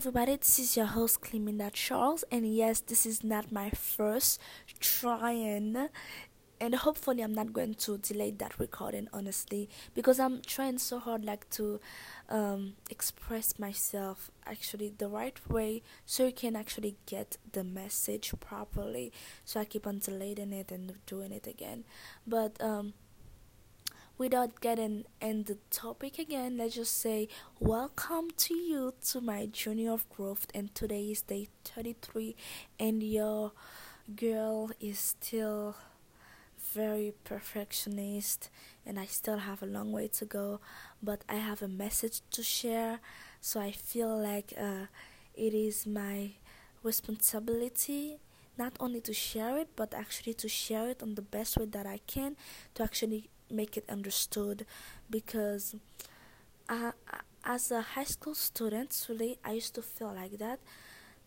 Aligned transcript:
everybody, 0.00 0.34
this 0.34 0.58
is 0.58 0.78
your 0.78 0.86
host 0.86 1.20
Cleminda 1.20 1.70
Charles, 1.74 2.24
and 2.32 2.50
yes, 2.50 2.80
this 2.80 3.04
is 3.04 3.22
not 3.22 3.52
my 3.52 3.68
first 3.68 4.40
trying, 4.78 5.76
and 6.58 6.74
hopefully, 6.74 7.22
I'm 7.22 7.34
not 7.34 7.52
going 7.52 7.74
to 7.74 7.98
delay 7.98 8.30
that 8.30 8.58
recording 8.58 9.08
honestly 9.12 9.68
because 9.94 10.18
I'm 10.18 10.40
trying 10.40 10.78
so 10.78 11.00
hard, 11.00 11.22
like 11.22 11.50
to 11.50 11.80
um, 12.30 12.76
express 12.88 13.58
myself 13.58 14.30
actually 14.46 14.94
the 14.96 15.08
right 15.08 15.38
way 15.50 15.82
so 16.06 16.24
you 16.24 16.32
can 16.32 16.56
actually 16.56 16.96
get 17.04 17.36
the 17.52 17.62
message 17.62 18.32
properly. 18.40 19.12
So 19.44 19.60
I 19.60 19.66
keep 19.66 19.86
on 19.86 19.98
delaying 19.98 20.54
it 20.54 20.72
and 20.72 20.94
doing 21.04 21.30
it 21.30 21.46
again, 21.46 21.84
but 22.26 22.56
um 22.62 22.94
without 24.20 24.60
getting 24.60 25.02
in 25.22 25.44
the 25.44 25.56
topic 25.70 26.18
again, 26.18 26.58
let's 26.58 26.74
just 26.74 27.00
say 27.00 27.26
welcome 27.58 28.28
to 28.36 28.52
you 28.54 28.92
to 29.02 29.18
my 29.18 29.46
journey 29.46 29.88
of 29.88 30.06
growth. 30.10 30.46
And 30.54 30.74
today 30.74 31.04
is 31.04 31.22
day 31.22 31.48
33, 31.64 32.36
and 32.78 33.02
your 33.02 33.52
girl 34.14 34.72
is 34.78 34.98
still 34.98 35.74
very 36.74 37.14
perfectionist, 37.24 38.50
and 38.84 39.00
I 39.00 39.06
still 39.06 39.38
have 39.38 39.62
a 39.62 39.66
long 39.66 39.90
way 39.90 40.08
to 40.08 40.26
go. 40.26 40.60
But 41.02 41.24
I 41.26 41.36
have 41.36 41.62
a 41.62 41.68
message 41.68 42.20
to 42.32 42.42
share, 42.42 43.00
so 43.40 43.58
I 43.58 43.72
feel 43.72 44.14
like 44.22 44.52
uh, 44.54 44.92
it 45.34 45.54
is 45.54 45.86
my 45.86 46.32
responsibility 46.82 48.18
not 48.58 48.74
only 48.80 49.00
to 49.00 49.14
share 49.14 49.56
it 49.56 49.68
but 49.76 49.94
actually 49.94 50.34
to 50.34 50.48
share 50.48 50.88
it 50.88 51.02
on 51.02 51.14
the 51.14 51.22
best 51.22 51.56
way 51.56 51.64
that 51.64 51.86
I 51.86 52.00
can 52.06 52.36
to 52.74 52.82
actually 52.82 53.30
make 53.50 53.76
it 53.76 53.84
understood 53.88 54.66
because 55.08 55.76
as 57.44 57.70
a 57.70 57.80
high 57.80 58.04
school 58.04 58.34
student 58.34 59.06
really 59.08 59.38
i 59.44 59.52
used 59.52 59.74
to 59.74 59.82
feel 59.82 60.12
like 60.14 60.38
that 60.38 60.60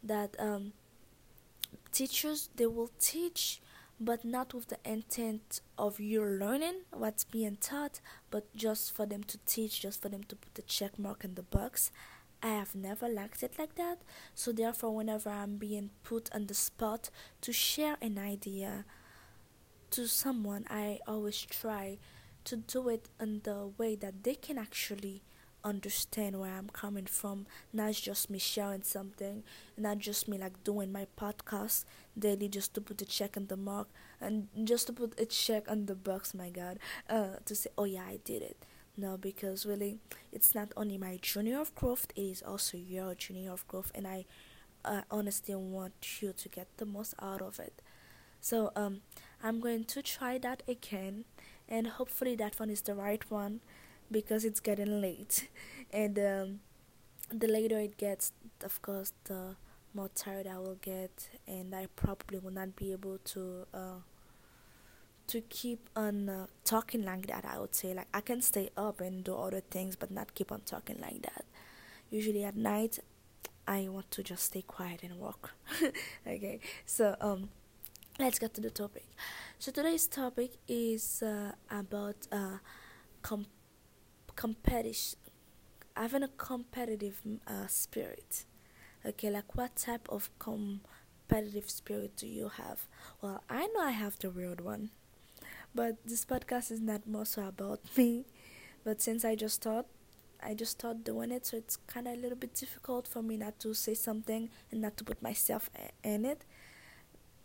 that 0.03 0.35
um, 0.39 0.73
teachers 1.91 2.49
they 2.55 2.65
will 2.65 2.91
teach 2.99 3.61
but 3.99 4.25
not 4.25 4.53
with 4.53 4.67
the 4.67 4.77
intent 4.83 5.61
of 5.77 5.99
you 5.99 6.23
learning 6.23 6.81
what's 6.91 7.23
being 7.23 7.57
taught 7.61 7.99
but 8.31 8.53
just 8.55 8.93
for 8.93 9.05
them 9.05 9.23
to 9.23 9.37
teach 9.45 9.81
just 9.81 10.01
for 10.01 10.09
them 10.09 10.23
to 10.23 10.35
put 10.35 10.53
the 10.55 10.61
check 10.63 10.97
mark 10.99 11.23
in 11.23 11.35
the 11.35 11.43
box. 11.43 11.91
I 12.41 12.49
have 12.49 12.75
never 12.75 13.07
liked 13.07 13.41
it 13.41 13.53
like 13.57 13.75
that. 13.75 13.99
So 14.35 14.51
therefore 14.51 14.93
whenever 14.93 15.29
i'm 15.29 15.55
being 15.57 15.91
put 16.03 16.33
on 16.33 16.47
the 16.47 16.53
spot 16.53 17.09
to 17.41 17.53
share 17.53 17.95
an 18.01 18.17
idea 18.17 18.85
to 19.91 20.07
someone, 20.07 20.65
I 20.69 20.99
always 21.07 21.39
try 21.41 21.99
to 22.45 22.57
do 22.57 22.89
it 22.89 23.09
in 23.19 23.41
the 23.43 23.69
way 23.77 23.95
that 23.95 24.23
they 24.23 24.35
can 24.35 24.57
actually 24.57 25.21
understand 25.63 26.39
where 26.39 26.51
I'm 26.53 26.69
coming 26.69 27.05
from, 27.05 27.45
not 27.71 27.93
just 27.93 28.29
me 28.29 28.37
sharing 28.39 28.83
something, 28.83 29.43
not 29.77 29.99
just 29.99 30.27
me 30.27 30.37
like 30.37 30.63
doing 30.63 30.91
my 30.91 31.07
podcast 31.17 31.85
daily 32.17 32.49
just 32.49 32.73
to 32.75 32.81
put 32.81 33.01
a 33.01 33.05
check 33.05 33.37
on 33.37 33.47
the 33.47 33.57
mark 33.57 33.87
and 34.19 34.47
just 34.65 34.87
to 34.87 34.93
put 34.93 35.19
a 35.19 35.25
check 35.25 35.69
on 35.69 35.85
the 35.85 35.95
box, 35.95 36.33
my 36.33 36.49
god, 36.49 36.79
uh, 37.09 37.37
to 37.45 37.55
say, 37.55 37.69
oh 37.77 37.85
yeah, 37.85 38.03
I 38.07 38.19
did 38.23 38.41
it. 38.41 38.65
No, 38.95 39.17
because 39.17 39.65
really, 39.65 39.97
it's 40.31 40.53
not 40.53 40.71
only 40.77 40.97
my 40.97 41.17
journey 41.21 41.53
of 41.53 41.73
growth, 41.73 42.07
it 42.15 42.21
is 42.21 42.43
also 42.43 42.77
your 42.77 43.15
journey 43.15 43.47
of 43.47 43.67
growth, 43.67 43.91
and 43.95 44.05
I 44.05 44.25
uh, 44.85 45.01
honestly 45.09 45.55
want 45.55 46.21
you 46.21 46.33
to 46.33 46.49
get 46.49 46.67
the 46.77 46.85
most 46.85 47.15
out 47.19 47.41
of 47.41 47.59
it. 47.59 47.81
So 48.39 48.71
um, 48.75 49.01
I'm 49.41 49.59
going 49.59 49.85
to 49.85 50.01
try 50.01 50.37
that 50.39 50.61
again, 50.67 51.25
and 51.73 51.87
hopefully 51.87 52.35
that 52.35 52.59
one 52.59 52.69
is 52.69 52.81
the 52.81 52.93
right 52.93 53.23
one, 53.31 53.59
because 54.11 54.45
it's 54.45 54.59
getting 54.59 55.01
late, 55.01 55.49
and 55.91 56.19
um, 56.19 56.59
the 57.31 57.47
later 57.47 57.79
it 57.79 57.97
gets, 57.97 58.31
of 58.63 58.79
course, 58.83 59.11
the 59.23 59.55
more 59.95 60.09
tired 60.13 60.45
I 60.45 60.59
will 60.59 60.77
get, 60.81 61.29
and 61.47 61.73
I 61.73 61.87
probably 61.95 62.37
will 62.37 62.51
not 62.51 62.75
be 62.75 62.91
able 62.91 63.17
to 63.17 63.65
uh, 63.73 64.01
to 65.25 65.41
keep 65.41 65.89
on 65.95 66.29
uh, 66.29 66.45
talking 66.63 67.03
like 67.03 67.25
that. 67.27 67.43
I 67.43 67.59
would 67.59 67.73
say 67.73 67.93
like 67.95 68.07
I 68.13 68.21
can 68.21 68.41
stay 68.41 68.69
up 68.77 69.01
and 69.01 69.23
do 69.23 69.35
other 69.35 69.61
things, 69.61 69.95
but 69.95 70.11
not 70.11 70.35
keep 70.35 70.51
on 70.51 70.61
talking 70.61 70.99
like 71.01 71.23
that. 71.23 71.45
Usually 72.11 72.43
at 72.43 72.55
night, 72.55 72.99
I 73.67 73.87
want 73.89 74.11
to 74.11 74.21
just 74.21 74.43
stay 74.43 74.61
quiet 74.61 75.01
and 75.01 75.15
work. 75.19 75.55
okay, 76.27 76.59
so 76.85 77.15
um 77.19 77.49
let's 78.23 78.39
get 78.39 78.53
to 78.53 78.61
the 78.61 78.69
topic. 78.69 79.05
So 79.59 79.69
today's 79.71 80.07
topic 80.07 80.51
is 80.65 81.21
uh, 81.21 81.51
about 81.69 82.15
uh, 82.31 82.59
com- 83.21 83.47
competition, 84.37 85.19
having 85.93 86.23
a 86.23 86.29
competitive 86.29 87.19
uh, 87.45 87.67
spirit. 87.67 88.45
Okay, 89.05 89.29
like 89.29 89.53
what 89.55 89.75
type 89.75 90.07
of 90.07 90.29
competitive 90.39 91.69
spirit 91.69 92.15
do 92.15 92.25
you 92.25 92.47
have? 92.47 92.87
Well, 93.21 93.43
I 93.49 93.67
know 93.67 93.81
I 93.81 93.91
have 93.91 94.17
the 94.19 94.29
weird 94.29 94.61
one, 94.61 94.91
but 95.75 95.97
this 96.05 96.23
podcast 96.23 96.71
is 96.71 96.79
not 96.79 97.05
more 97.05 97.25
so 97.25 97.45
about 97.45 97.81
me. 97.97 98.23
But 98.85 99.01
since 99.01 99.25
I 99.25 99.35
just 99.35 99.61
thought 99.61 99.87
I 100.41 100.53
just 100.53 100.71
started 100.71 101.03
doing 101.03 101.31
it, 101.31 101.45
so 101.45 101.57
it's 101.57 101.75
kind 101.75 102.07
of 102.07 102.13
a 102.13 102.17
little 102.17 102.37
bit 102.37 102.53
difficult 102.53 103.05
for 103.05 103.21
me 103.21 103.35
not 103.35 103.59
to 103.59 103.73
say 103.73 103.93
something 103.93 104.49
and 104.71 104.81
not 104.81 104.95
to 104.95 105.03
put 105.03 105.21
myself 105.21 105.69
in 106.05 106.23
it 106.23 106.45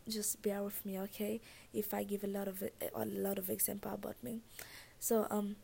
just 0.09 0.43
bear 0.43 0.63
with 0.63 0.85
me 0.85 0.99
okay? 1.01 1.41
If 1.73 1.95
i 1.95 2.03
give 2.05 2.25
a 2.25 2.27
lot 2.27 2.49
of 2.49 2.63
a 2.63 3.05
lot 3.05 3.39
of 3.39 3.51
example 3.51 3.93
about 3.93 4.23
me. 4.23 4.41
So 4.99 5.27
um 5.31 5.57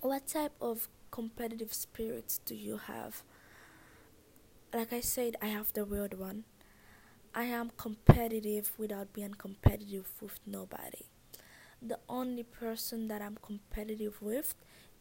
what 0.00 0.26
type 0.26 0.52
of 0.60 0.88
competitive 1.10 1.72
spirits 1.72 2.38
do 2.38 2.54
you 2.54 2.76
have? 2.78 3.22
Like 4.74 4.92
i 4.92 5.00
said 5.00 5.36
i 5.42 5.46
have 5.46 5.72
the 5.72 5.84
weird 5.84 6.18
one. 6.18 6.44
I 7.34 7.44
am 7.44 7.70
competitive 7.76 8.72
without 8.78 9.12
being 9.12 9.34
competitive 9.34 10.06
with 10.22 10.38
nobody. 10.46 11.04
The 11.82 11.98
only 12.08 12.42
person 12.42 13.08
that 13.08 13.22
i'm 13.22 13.38
competitive 13.42 14.20
with 14.22 14.54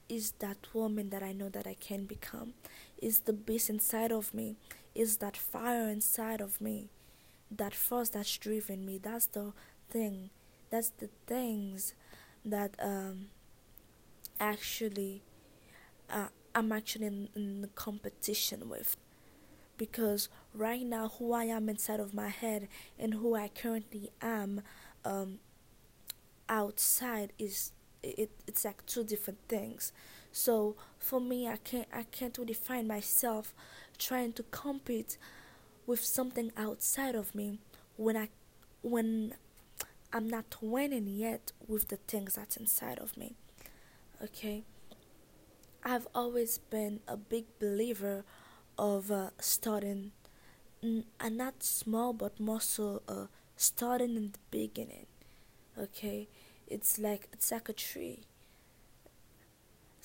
is 0.07 0.31
that 0.39 0.57
woman 0.73 1.09
that 1.09 1.23
i 1.23 1.31
know 1.31 1.49
that 1.49 1.67
i 1.67 1.73
can 1.75 2.05
become. 2.05 2.53
Is 3.01 3.21
the 3.21 3.33
beast 3.33 3.69
inside 3.69 4.11
of 4.11 4.33
me. 4.33 4.55
Is 4.93 5.17
that 5.17 5.35
fire 5.37 5.89
inside 5.89 6.41
of 6.41 6.61
me 6.61 6.89
that 7.57 7.73
force 7.73 8.09
that's 8.09 8.37
driven 8.37 8.85
me 8.85 8.97
that's 8.97 9.27
the 9.27 9.53
thing 9.89 10.29
that's 10.69 10.89
the 10.91 11.09
things 11.27 11.93
that 12.43 12.75
um 12.81 13.27
actually 14.39 15.21
uh, 16.09 16.27
i'm 16.53 16.71
actually 16.71 17.07
in, 17.07 17.29
in 17.35 17.69
competition 17.75 18.69
with. 18.69 18.97
Because 19.77 20.29
right 20.53 20.85
now 20.85 21.09
who 21.19 21.33
i 21.33 21.45
am 21.45 21.69
inside 21.69 21.99
of 21.99 22.13
my 22.13 22.29
head 22.29 22.67
and 22.99 23.15
who 23.15 23.35
i 23.35 23.49
currently 23.49 24.09
am 24.21 24.61
um 25.03 25.39
outside 26.47 27.33
is 27.39 27.71
it 28.03 28.29
it's 28.47 28.65
like 28.65 28.85
two 28.85 29.03
different 29.03 29.39
things. 29.47 29.91
So 30.31 30.75
for 30.99 31.19
me 31.21 31.47
i 31.47 31.57
can't 31.57 31.87
i 31.93 32.03
can't 32.03 32.37
really 32.37 32.53
find 32.53 32.87
myself 32.87 33.53
trying 33.97 34.33
to 34.33 34.43
compete 34.43 35.17
with 35.85 36.03
something 36.03 36.51
outside 36.57 37.15
of 37.15 37.35
me 37.35 37.59
when 37.97 38.17
I 38.17 38.29
when 38.81 39.33
I'm 40.13 40.29
not 40.29 40.57
winning 40.61 41.07
yet 41.07 41.51
with 41.67 41.89
the 41.89 41.97
things 41.97 42.35
that's 42.35 42.57
inside 42.57 42.99
of 42.99 43.17
me. 43.17 43.35
Okay? 44.23 44.63
I've 45.83 46.07
always 46.15 46.57
been 46.57 47.01
a 47.07 47.17
big 47.17 47.45
believer 47.59 48.23
of 48.77 49.11
uh, 49.11 49.29
starting 49.39 50.11
n- 50.83 51.05
uh, 51.19 51.29
not 51.29 51.63
small 51.63 52.13
but 52.13 52.39
more 52.39 52.61
so 52.61 53.01
uh, 53.07 53.27
starting 53.55 54.15
in 54.15 54.31
the 54.31 54.39
beginning. 54.51 55.05
Okay? 55.77 56.27
It's 56.67 56.97
like 56.97 57.27
it's 57.33 57.51
like 57.51 57.69
a 57.69 57.73
tree 57.73 58.21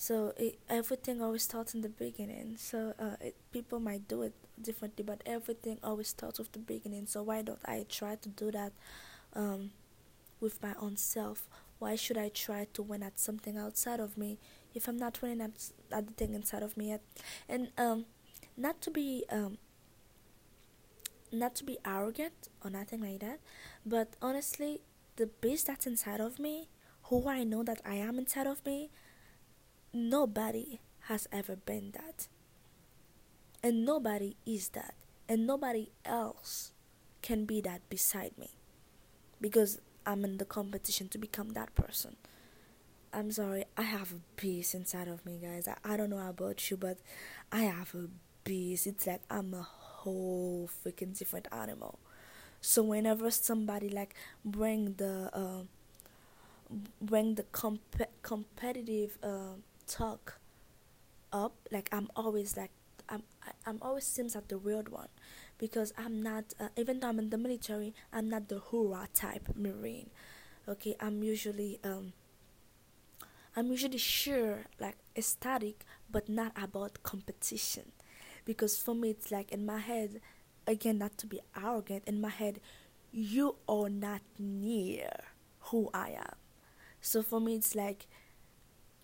so 0.05 0.33
it, 0.37 0.57
everything 0.67 1.21
always 1.21 1.43
starts 1.43 1.75
in 1.75 1.81
the 1.81 1.89
beginning. 1.89 2.55
So 2.57 2.93
uh, 2.99 3.17
it, 3.21 3.35
people 3.51 3.79
might 3.79 4.07
do 4.07 4.23
it 4.23 4.33
differently 4.59 5.03
but 5.05 5.21
everything 5.25 5.77
always 5.83 6.07
starts 6.07 6.39
with 6.39 6.51
the 6.53 6.59
beginning. 6.59 7.05
So 7.05 7.21
why 7.21 7.43
don't 7.43 7.59
i 7.65 7.85
try 7.87 8.15
to 8.15 8.29
do 8.29 8.49
that 8.51 8.71
um, 9.35 9.71
with 10.39 10.61
my 10.63 10.73
own 10.79 10.97
self? 10.97 11.47
Why 11.79 11.95
should 11.95 12.17
i 12.17 12.29
try 12.29 12.67
to 12.73 12.81
win 12.81 13.03
at 13.03 13.19
something 13.19 13.57
outside 13.57 13.99
of 13.99 14.17
me 14.17 14.39
if 14.73 14.87
i'm 14.87 14.97
not 14.97 15.21
winning 15.21 15.41
at, 15.41 15.51
at 15.91 16.07
the 16.07 16.13
thing 16.13 16.33
inside 16.33 16.63
of 16.63 16.77
me 16.77 16.89
yet? 16.89 17.01
And 17.49 17.69
um, 17.77 18.05
not 18.57 18.81
to 18.81 18.91
be 18.91 19.25
um, 19.31 19.57
not 21.31 21.55
to 21.55 21.63
be 21.63 21.77
arrogant 21.85 22.49
or 22.63 22.69
nothing 22.69 23.01
like 23.01 23.19
that 23.21 23.39
but 23.85 24.09
honestly 24.21 24.81
the 25.15 25.27
beast 25.27 25.67
that's 25.67 25.87
inside 25.87 26.19
of 26.19 26.39
me 26.39 26.67
who 27.03 27.27
i 27.27 27.43
know 27.43 27.63
that 27.63 27.81
i 27.85 27.95
am 27.95 28.17
inside 28.19 28.47
of 28.47 28.63
me 28.65 28.89
nobody 29.93 30.79
has 31.01 31.27
ever 31.31 31.55
been 31.55 31.91
that. 31.93 32.27
And 33.63 33.85
nobody 33.85 34.35
is 34.45 34.69
that. 34.69 34.95
And 35.29 35.45
nobody 35.47 35.91
else 36.05 36.71
can 37.21 37.45
be 37.45 37.61
that 37.61 37.87
beside 37.89 38.37
me. 38.37 38.51
Because 39.39 39.79
I'm 40.05 40.23
in 40.25 40.37
the 40.37 40.45
competition 40.45 41.07
to 41.09 41.17
become 41.17 41.49
that 41.49 41.73
person. 41.75 42.15
I'm 43.13 43.31
sorry, 43.31 43.65
I 43.77 43.81
have 43.83 44.11
a 44.13 44.41
beast 44.41 44.73
inside 44.73 45.07
of 45.07 45.25
me, 45.25 45.39
guys. 45.41 45.67
I, 45.67 45.75
I 45.83 45.97
don't 45.97 46.09
know 46.09 46.25
about 46.27 46.69
you, 46.71 46.77
but 46.77 46.97
I 47.51 47.63
have 47.63 47.93
a 47.93 48.07
beast. 48.43 48.87
It's 48.87 49.05
like 49.05 49.21
I'm 49.29 49.53
a 49.53 49.63
whole 49.63 50.69
freaking 50.85 51.17
different 51.17 51.47
animal. 51.51 51.99
So 52.61 52.83
whenever 52.83 53.29
somebody 53.31 53.89
like 53.89 54.15
bring 54.45 54.93
the 54.93 55.29
uh, 55.33 55.63
bring 57.01 57.35
the 57.35 57.43
comp- 57.43 58.01
competitive 58.21 59.17
uh, 59.23 59.55
talk 59.91 60.39
up, 61.31 61.53
like 61.71 61.89
I'm 61.91 62.09
always 62.15 62.57
like 62.57 62.71
I'm 63.09 63.23
I'm 63.65 63.77
always 63.81 64.05
seems 64.05 64.35
like 64.35 64.47
the 64.47 64.57
weird 64.57 64.89
one 64.89 65.09
because 65.57 65.93
I'm 65.97 66.21
not 66.23 66.53
uh, 66.59 66.69
even 66.77 66.99
though 66.99 67.09
I'm 67.09 67.19
in 67.19 67.29
the 67.29 67.37
military, 67.37 67.93
I'm 68.13 68.29
not 68.29 68.47
the 68.47 68.59
hoorah 68.59 69.09
type 69.13 69.49
marine. 69.55 70.09
Okay, 70.67 70.95
I'm 70.99 71.23
usually 71.23 71.79
um 71.83 72.13
I'm 73.55 73.69
usually 73.69 73.97
sure 73.97 74.65
like 74.79 74.97
ecstatic 75.15 75.85
but 76.09 76.29
not 76.29 76.53
about 76.55 77.03
competition 77.03 77.91
because 78.45 78.77
for 78.77 78.95
me 78.95 79.09
it's 79.09 79.31
like 79.31 79.51
in 79.51 79.65
my 79.65 79.79
head 79.79 80.21
again 80.67 80.97
not 80.99 81.17
to 81.17 81.27
be 81.27 81.41
arrogant 81.55 82.03
in 82.07 82.21
my 82.21 82.29
head 82.29 82.59
you 83.11 83.55
are 83.67 83.89
not 83.89 84.21
near 84.39 85.11
who 85.69 85.89
I 85.93 86.11
am 86.11 86.35
so 87.01 87.21
for 87.21 87.41
me 87.41 87.55
it's 87.55 87.75
like 87.75 88.07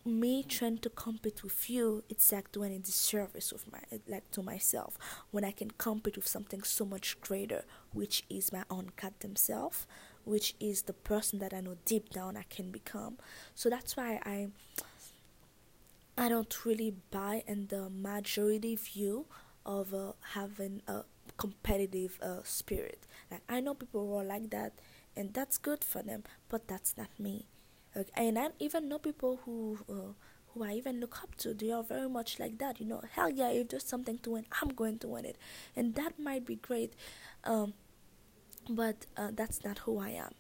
me 0.07 0.43
trying 0.43 0.77
to 0.79 0.89
compete 0.89 1.43
with 1.43 1.69
you 1.69 2.03
it's 2.09 2.31
like 2.31 2.51
doing 2.51 2.73
a 2.73 2.79
disservice 2.79 3.51
with 3.53 3.71
my 3.71 3.79
like 4.07 4.29
to 4.31 4.41
myself. 4.41 4.97
When 5.31 5.43
i 5.43 5.51
can 5.51 5.71
compete 5.71 6.15
with 6.15 6.27
something 6.27 6.63
so 6.63 6.85
much 6.85 7.19
greater 7.21 7.63
which 7.93 8.23
is 8.29 8.51
my 8.51 8.63
own 8.69 8.91
goddamn 9.01 9.35
self 9.35 9.87
which 10.23 10.55
is 10.59 10.83
the 10.83 10.93
person 10.93 11.39
that 11.39 11.53
i 11.53 11.61
know 11.61 11.75
deep 11.85 12.09
down 12.09 12.37
i 12.37 12.43
can 12.49 12.71
become. 12.71 13.17
So 13.55 13.69
that's 13.69 13.95
why 13.97 14.19
i 14.25 14.47
i 16.17 16.29
don't 16.29 16.65
really 16.65 16.93
buy 17.11 17.43
in 17.47 17.67
the 17.67 17.89
majority 17.89 18.75
view 18.75 19.25
of 19.65 19.93
uh, 19.93 20.13
having 20.33 20.81
a 20.87 21.03
competitive 21.37 22.17
uh, 22.21 22.39
spirit. 22.43 23.05
Like 23.31 23.41
i 23.49 23.59
know 23.59 23.73
people 23.73 24.07
who 24.07 24.15
are 24.15 24.23
like 24.23 24.49
that 24.51 24.73
and 25.15 25.33
that's 25.33 25.57
good 25.57 25.83
for 25.83 26.01
them 26.03 26.23
but 26.49 26.67
that's 26.67 26.95
not 26.97 27.09
me 27.19 27.47
Okay, 27.97 28.11
and 28.15 28.37
I 28.37 28.49
even 28.59 28.87
know 28.89 28.99
people 28.99 29.39
who 29.43 29.79
uh, 29.89 30.13
who 30.53 30.63
I 30.63 30.73
even 30.73 30.99
look 30.99 31.21
up 31.23 31.33
to. 31.37 31.53
They 31.53 31.71
are 31.71 31.83
very 31.83 32.07
much 32.07 32.39
like 32.39 32.59
that. 32.59 32.79
You 32.79 32.85
know, 32.85 33.01
hell 33.13 33.29
yeah, 33.29 33.49
if 33.49 33.69
there's 33.69 33.85
something 33.85 34.19
to 34.19 34.31
win, 34.31 34.45
I'm 34.61 34.69
going 34.69 34.99
to 34.99 35.07
win 35.07 35.25
it, 35.25 35.37
and 35.75 35.95
that 35.95 36.19
might 36.19 36.45
be 36.45 36.55
great. 36.55 36.93
Um, 37.43 37.73
but 38.69 39.07
uh, 39.15 39.31
that's 39.33 39.63
not 39.63 39.79
who 39.79 39.99
I 39.99 40.09
am, 40.09 40.33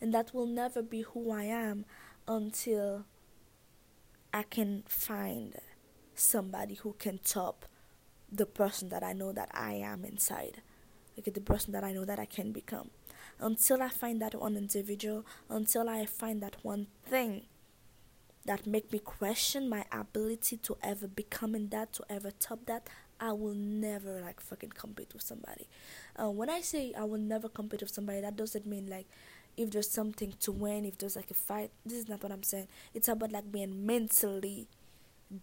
and 0.00 0.14
that 0.14 0.32
will 0.32 0.46
never 0.46 0.80
be 0.80 1.02
who 1.02 1.32
I 1.32 1.44
am 1.44 1.86
until 2.28 3.04
I 4.32 4.44
can 4.44 4.84
find 4.86 5.56
somebody 6.14 6.74
who 6.74 6.94
can 6.98 7.18
top 7.18 7.66
the 8.30 8.46
person 8.46 8.90
that 8.90 9.02
I 9.02 9.12
know 9.12 9.32
that 9.32 9.50
I 9.52 9.72
am 9.74 10.04
inside. 10.04 10.62
Like 11.16 11.34
the 11.34 11.40
person 11.40 11.72
that 11.72 11.84
I 11.84 11.92
know 11.92 12.04
that 12.04 12.18
I 12.18 12.24
can 12.24 12.52
become 12.52 12.90
until 13.38 13.82
I 13.82 13.88
find 13.88 14.20
that 14.22 14.34
one 14.34 14.56
individual, 14.56 15.24
until 15.48 15.88
I 15.88 16.06
find 16.06 16.42
that 16.42 16.56
one 16.62 16.86
thing 17.04 17.42
that 18.44 18.66
make 18.66 18.92
me 18.92 18.98
question 18.98 19.68
my 19.68 19.84
ability 19.92 20.56
to 20.58 20.76
ever 20.82 21.06
become 21.06 21.54
in 21.54 21.68
that, 21.68 21.92
to 21.94 22.04
ever 22.10 22.30
top 22.32 22.66
that, 22.66 22.88
I 23.20 23.32
will 23.32 23.54
never 23.54 24.20
like 24.20 24.40
fucking 24.40 24.70
compete 24.70 25.12
with 25.12 25.22
somebody. 25.22 25.68
Uh, 26.20 26.30
when 26.30 26.50
I 26.50 26.60
say 26.60 26.92
I 26.98 27.04
will 27.04 27.20
never 27.20 27.48
compete 27.48 27.80
with 27.80 27.94
somebody, 27.94 28.20
that 28.20 28.36
doesn't 28.36 28.66
mean 28.66 28.88
like 28.88 29.06
if 29.56 29.70
there's 29.70 29.88
something 29.88 30.34
to 30.40 30.50
win, 30.50 30.84
if 30.84 30.98
there's 30.98 31.16
like 31.16 31.30
a 31.30 31.34
fight. 31.34 31.70
This 31.86 31.98
is 31.98 32.08
not 32.08 32.22
what 32.22 32.32
I'm 32.32 32.42
saying. 32.42 32.68
It's 32.94 33.08
about 33.08 33.30
like 33.30 33.52
being 33.52 33.86
mentally 33.86 34.66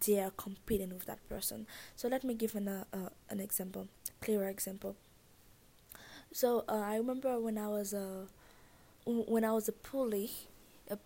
there 0.06 0.30
competing 0.36 0.90
with 0.90 1.06
that 1.06 1.26
person. 1.28 1.66
So 1.96 2.08
let 2.08 2.22
me 2.22 2.34
give 2.34 2.54
an 2.54 2.68
uh, 2.68 2.84
uh, 2.92 3.08
an 3.28 3.40
example, 3.40 3.88
clearer 4.20 4.48
example. 4.48 4.96
So 6.32 6.64
uh, 6.68 6.82
I 6.86 6.96
remember 6.96 7.38
when 7.40 7.58
I 7.58 7.68
was 7.68 7.92
a 7.92 8.26
when 9.06 9.44
I 9.44 9.52
was 9.52 9.68
a 9.68 9.72
poolee. 9.72 10.30
Uh, 10.90 10.96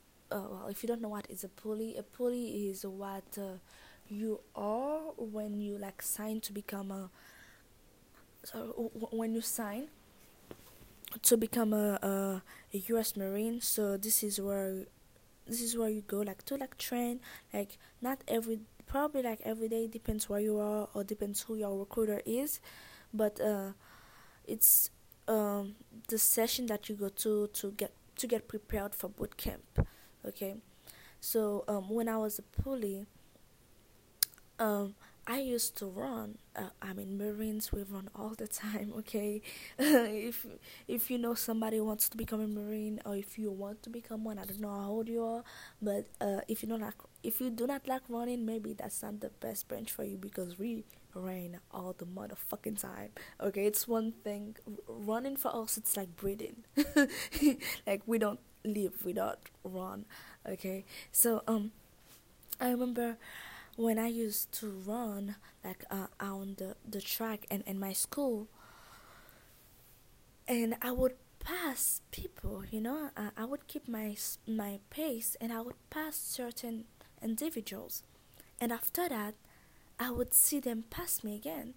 well, 0.50 0.67
if 0.71 0.82
you 0.82 0.88
don't 0.88 1.00
know 1.03 1.09
what 1.11 1.26
is 1.31 1.44
a 1.44 1.49
poolee, 1.49 1.99
a 1.99 2.03
poolee 2.03 2.71
is 2.71 2.85
what 2.85 3.25
uh, 3.38 3.59
you 4.09 4.41
are 4.56 5.00
when 5.17 5.61
you 5.61 5.79
like 5.79 6.03
sign 6.03 6.41
to 6.41 6.53
become 6.53 6.91
a. 6.91 7.11
So 8.44 8.91
when 9.11 9.35
you 9.35 9.41
sign 9.41 9.88
to 11.23 11.37
become 11.37 11.73
a, 11.73 11.99
a, 12.03 12.43
a 12.73 12.79
U.S. 12.88 13.17
Marine, 13.17 13.61
so 13.61 13.97
this 13.97 14.23
is 14.23 14.41
where 14.41 14.85
this 15.47 15.61
is 15.62 15.77
where 15.77 15.88
you 15.91 16.03
go 16.03 16.20
like 16.20 16.44
to 16.44 16.56
like 16.56 16.79
train 16.79 17.20
like 17.55 17.79
not 18.03 18.20
every 18.29 18.61
probably 18.87 19.23
like 19.23 19.41
every 19.44 19.69
day 19.69 19.87
depends 19.87 20.29
where 20.29 20.41
you 20.41 20.59
are 20.59 20.88
or 20.94 21.05
depends 21.05 21.43
who 21.43 21.56
your 21.56 21.79
recruiter 21.79 22.23
is 22.27 22.61
but 23.15 23.41
uh 23.41 23.70
it's 24.47 24.91
um, 25.29 25.76
the 26.09 26.19
session 26.19 26.67
that 26.67 26.88
you 26.88 26.94
go 26.94 27.09
to 27.09 27.49
to 27.49 27.71
get 27.73 27.93
to 28.17 28.26
get 28.26 28.49
prepared 28.49 28.94
for 28.94 29.09
boot 29.09 29.37
camp. 29.37 29.87
Okay, 30.26 30.56
so 31.21 31.65
um, 31.69 31.91
when 31.91 32.09
I 32.09 32.17
was 32.17 32.38
a 32.38 32.43
poolee, 32.62 33.06
um, 34.59 34.94
I 35.26 35.38
used 35.38 35.76
to 35.79 35.87
run. 35.87 36.37
Uh, 36.55 36.69
I 36.82 36.93
mean, 36.93 37.17
Marines 37.17 37.73
we 37.73 37.82
run 37.82 38.11
all 38.15 38.35
the 38.37 38.47
time. 38.47 38.93
Okay, 38.99 39.41
if 39.79 40.47
if 40.87 41.11
you 41.11 41.19
know 41.19 41.35
somebody 41.35 41.81
wants 41.81 42.09
to 42.11 42.17
become 42.17 42.41
a 42.41 42.47
Marine 42.47 43.00
or 43.06 43.17
if 43.17 43.38
you 43.38 43.50
want 43.50 43.82
to 43.85 43.91
become 43.91 44.25
one, 44.25 44.38
I 44.38 44.44
don't 44.44 44.61
know 44.61 44.69
how 44.81 44.91
old 44.91 45.09
you 45.09 45.25
are, 45.25 45.43
but 45.81 46.06
uh, 46.21 46.41
if 46.49 46.62
you 46.62 46.69
don't 46.69 46.81
like 46.82 46.94
if 47.23 47.41
you 47.41 47.50
do 47.50 47.67
not 47.67 47.87
like 47.88 48.03
running, 48.09 48.44
maybe 48.44 48.75
that's 48.75 49.03
not 49.03 49.21
the 49.21 49.31
best 49.41 49.69
branch 49.69 49.91
for 49.91 50.05
you 50.05 50.17
because 50.19 50.59
we 50.59 50.85
rain 51.15 51.59
all 51.73 51.94
the 51.97 52.05
motherfucking 52.06 52.81
time. 52.81 53.11
Okay, 53.41 53.67
it's 53.67 53.88
one 53.88 54.12
thing. 54.25 54.56
Running 54.87 55.37
for 55.37 55.55
us, 55.56 55.79
it's 55.79 55.97
like 55.97 56.17
breathing. 56.17 56.65
like 57.87 58.03
we 58.06 58.19
don't 58.19 58.41
live 58.65 59.05
without 59.05 59.49
run. 59.65 60.05
Okay, 60.47 60.85
so 61.12 61.43
um, 61.49 61.73
I 62.61 62.70
remember 62.70 63.17
when 63.76 63.99
I 63.99 64.09
used 64.09 64.53
to 64.61 64.71
run 64.87 65.37
like 65.65 65.85
uh, 65.91 66.06
on 66.21 66.55
the 66.59 66.76
the 66.88 67.00
track 67.00 67.47
and 67.50 67.62
in 67.67 67.79
my 67.79 67.93
school, 67.93 68.49
and 70.47 70.76
I 70.82 70.91
would 70.93 71.15
pass 71.41 72.00
people. 72.11 72.65
You 72.71 72.81
know, 72.81 73.11
uh, 73.17 73.31
I 73.37 73.44
would 73.44 73.67
keep 73.69 73.88
my 73.88 74.17
my 74.47 74.81
pace, 74.91 75.37
and 75.41 75.53
I 75.53 75.61
would 75.61 75.76
pass 75.91 76.17
certain 76.17 76.85
individuals, 77.23 78.03
and 78.61 78.73
after 78.73 79.09
that 79.09 79.35
I 79.99 80.11
would 80.11 80.35
see 80.35 80.61
them 80.61 80.85
pass 80.91 81.25
me 81.25 81.37
again. 81.37 81.75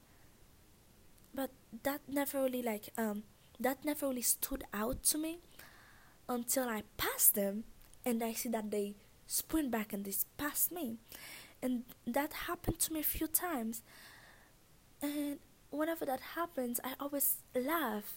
But 1.34 1.52
that 1.84 2.02
never 2.08 2.44
really 2.44 2.62
like 2.62 2.90
um 2.98 3.24
that 3.60 3.86
never 3.86 4.08
really 4.08 4.22
stood 4.22 4.64
out 4.74 5.04
to 5.04 5.18
me 5.18 5.40
until 6.30 6.70
I 6.70 6.84
passed 6.98 7.36
them 7.36 7.66
and 8.06 8.24
I 8.24 8.34
see 8.34 8.50
that 8.50 8.72
they 8.72 8.96
sprint 9.28 9.72
back 9.72 9.94
and 9.94 10.06
they 10.06 10.14
pass 10.38 10.72
me. 10.72 10.98
And 11.62 11.84
that 12.06 12.34
happened 12.34 12.80
to 12.80 12.94
me 12.94 13.00
a 13.00 13.04
few 13.04 13.28
times. 13.28 13.82
And 15.02 15.40
whenever 15.70 16.06
that 16.06 16.22
happens, 16.36 16.80
I 16.84 16.94
always 17.00 17.38
laugh 17.56 18.16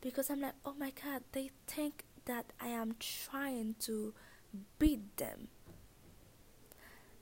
because 0.00 0.30
I'm 0.30 0.40
like, 0.40 0.54
oh 0.64 0.74
my 0.78 0.90
god, 0.90 1.22
they 1.32 1.50
think 1.66 2.04
that 2.24 2.46
I 2.60 2.68
am 2.68 2.96
trying 2.98 3.76
to 3.80 4.14
beat 4.78 5.16
them. 5.16 5.48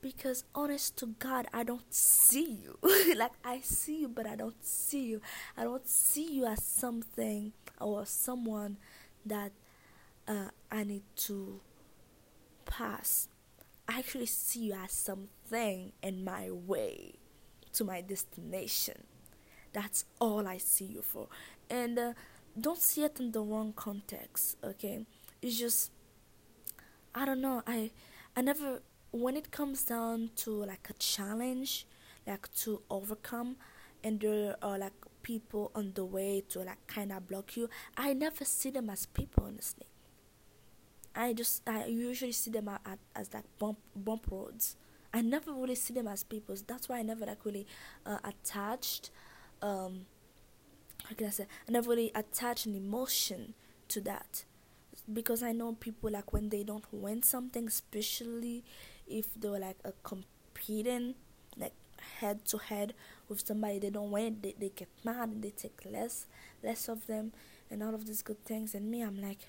Because 0.02 0.45
honest 0.54 0.97
to 0.99 1.09
god 1.19 1.47
i 1.52 1.62
don't 1.62 1.92
see 1.92 2.50
you. 2.62 2.78
Like 3.16 3.33
i 3.45 3.61
see 3.61 4.00
you 4.02 4.09
but 4.09 4.26
i 4.26 4.35
don't 4.35 4.64
see 4.64 5.04
you. 5.07 5.21
I 5.57 5.64
don't 5.64 5.87
see 5.87 6.33
you 6.37 6.47
as 6.47 6.64
something 6.64 7.52
or 7.80 8.07
someone 8.07 8.78
that 9.26 9.52
uh, 10.26 10.49
i 10.71 10.85
need 10.85 11.02
to 11.16 11.61
pass 12.64 13.28
actually 13.99 14.27
see 14.27 14.67
you 14.67 14.75
as 14.75 14.93
something 14.93 15.93
in 16.03 16.25
my 16.25 16.51
way 16.51 17.15
to 17.73 17.85
my 17.85 18.01
destination. 18.01 19.05
That's 19.73 20.05
all 20.21 20.47
i 20.49 20.59
see 20.59 20.87
you 20.87 21.03
for. 21.03 21.29
And 21.69 21.99
uh, 21.99 22.13
don't 22.61 22.81
see 22.81 23.05
it 23.05 23.21
in 23.21 23.31
the 23.33 23.41
wrong 23.41 23.73
context 23.73 24.57
okay? 24.65 25.07
It's 25.43 25.59
just 25.59 25.93
i 27.15 27.25
don't 27.25 27.41
know 27.41 27.63
i 27.67 27.91
i 28.37 28.41
never 28.41 28.81
when 29.11 29.37
it 29.37 29.51
comes 29.51 29.85
down 29.85 30.31
to 30.37 30.51
like 30.65 30.89
a 30.91 30.93
challenge 30.95 31.87
like 32.27 32.53
to 32.55 32.83
overcome 32.91 33.57
and 34.05 34.21
there 34.21 34.57
are 34.63 34.79
like 34.79 34.93
people 35.23 35.71
on 35.75 35.93
the 35.95 36.05
way 36.05 36.43
to 36.49 36.61
like 36.61 36.87
kind 36.87 37.13
of 37.13 37.27
block 37.27 37.57
you 37.57 37.69
i 37.97 38.13
never 38.13 38.45
see 38.45 38.71
them 38.71 38.89
as 38.89 39.07
people 39.07 39.45
honestly 39.45 39.87
i 41.14 41.33
just 41.33 41.62
i 41.69 41.85
usually 41.87 42.33
see 42.33 42.50
them 42.50 42.69
at, 42.69 42.99
as 43.17 43.33
like 43.35 43.45
bump 43.59 43.79
bump 43.95 44.26
roads. 44.31 44.76
I 45.12 45.23
never 45.23 45.52
really 45.52 45.75
see 45.75 45.93
them 45.93 46.07
as 46.07 46.23
people 46.23 46.55
that's 46.67 46.88
why 46.88 46.99
i 46.99 47.02
never 47.02 47.26
like 47.26 47.45
really 47.45 47.67
uh, 48.07 48.19
attached 48.25 49.11
um 49.61 50.07
how 51.05 51.14
can 51.17 51.26
i 51.26 51.31
say? 51.31 51.47
I 51.69 51.73
never 51.73 51.90
really 51.90 52.12
attach 52.14 52.67
an 52.67 52.75
emotion 52.76 53.55
to 53.88 54.00
that. 54.02 54.45
Because 55.12 55.43
i 55.43 55.50
know 55.52 55.73
people 55.73 56.11
like 56.11 56.33
when 56.33 56.50
they 56.50 56.62
don't 56.62 56.85
win 56.93 57.23
something 57.23 57.67
especially 57.67 58.62
if 59.09 59.35
they 59.35 59.49
were 59.49 59.59
like 59.59 59.79
a 59.85 59.93
competing 60.05 61.14
like 61.57 61.73
head 62.21 62.45
to 62.47 62.59
head 62.59 62.95
with 63.29 63.45
somebody 63.47 63.79
they 63.79 63.90
don't 63.90 64.11
win, 64.11 64.38
they, 64.43 64.55
they 64.59 64.69
get 64.71 64.88
mad 65.05 65.29
and 65.31 65.43
they 65.43 65.50
take 65.50 65.81
less 65.85 66.26
less 66.62 66.88
of 66.88 67.07
them 67.07 67.33
and 67.71 67.83
all 67.83 67.95
of 67.95 68.07
these 68.07 68.23
good 68.23 68.45
things. 68.45 68.75
And 68.75 68.90
me 68.90 69.02
i'm 69.02 69.21
like 69.21 69.49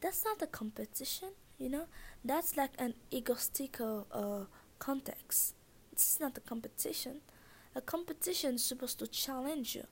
that's 0.00 0.24
not 0.24 0.42
a 0.42 0.46
competition 0.46 1.30
you 1.60 1.68
know? 1.68 1.84
That's 2.24 2.56
like 2.56 2.70
an 2.78 2.94
egotistical 3.12 4.06
uh, 4.10 4.46
context. 4.80 5.54
This 5.92 6.14
is 6.14 6.20
not 6.20 6.36
a 6.38 6.40
competition. 6.40 7.20
A 7.76 7.80
competition 7.80 8.54
is 8.56 8.64
supposed 8.64 8.98
to 8.98 9.06
challenge 9.06 9.76
you 9.76 9.86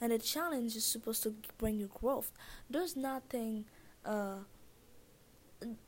and 0.00 0.12
a 0.12 0.18
challenge 0.18 0.74
is 0.74 0.84
supposed 0.84 1.22
to 1.24 1.34
bring 1.58 1.78
you 1.78 1.90
growth. 1.92 2.32
There's 2.68 2.96
nothing 2.96 3.66
uh, 4.04 4.38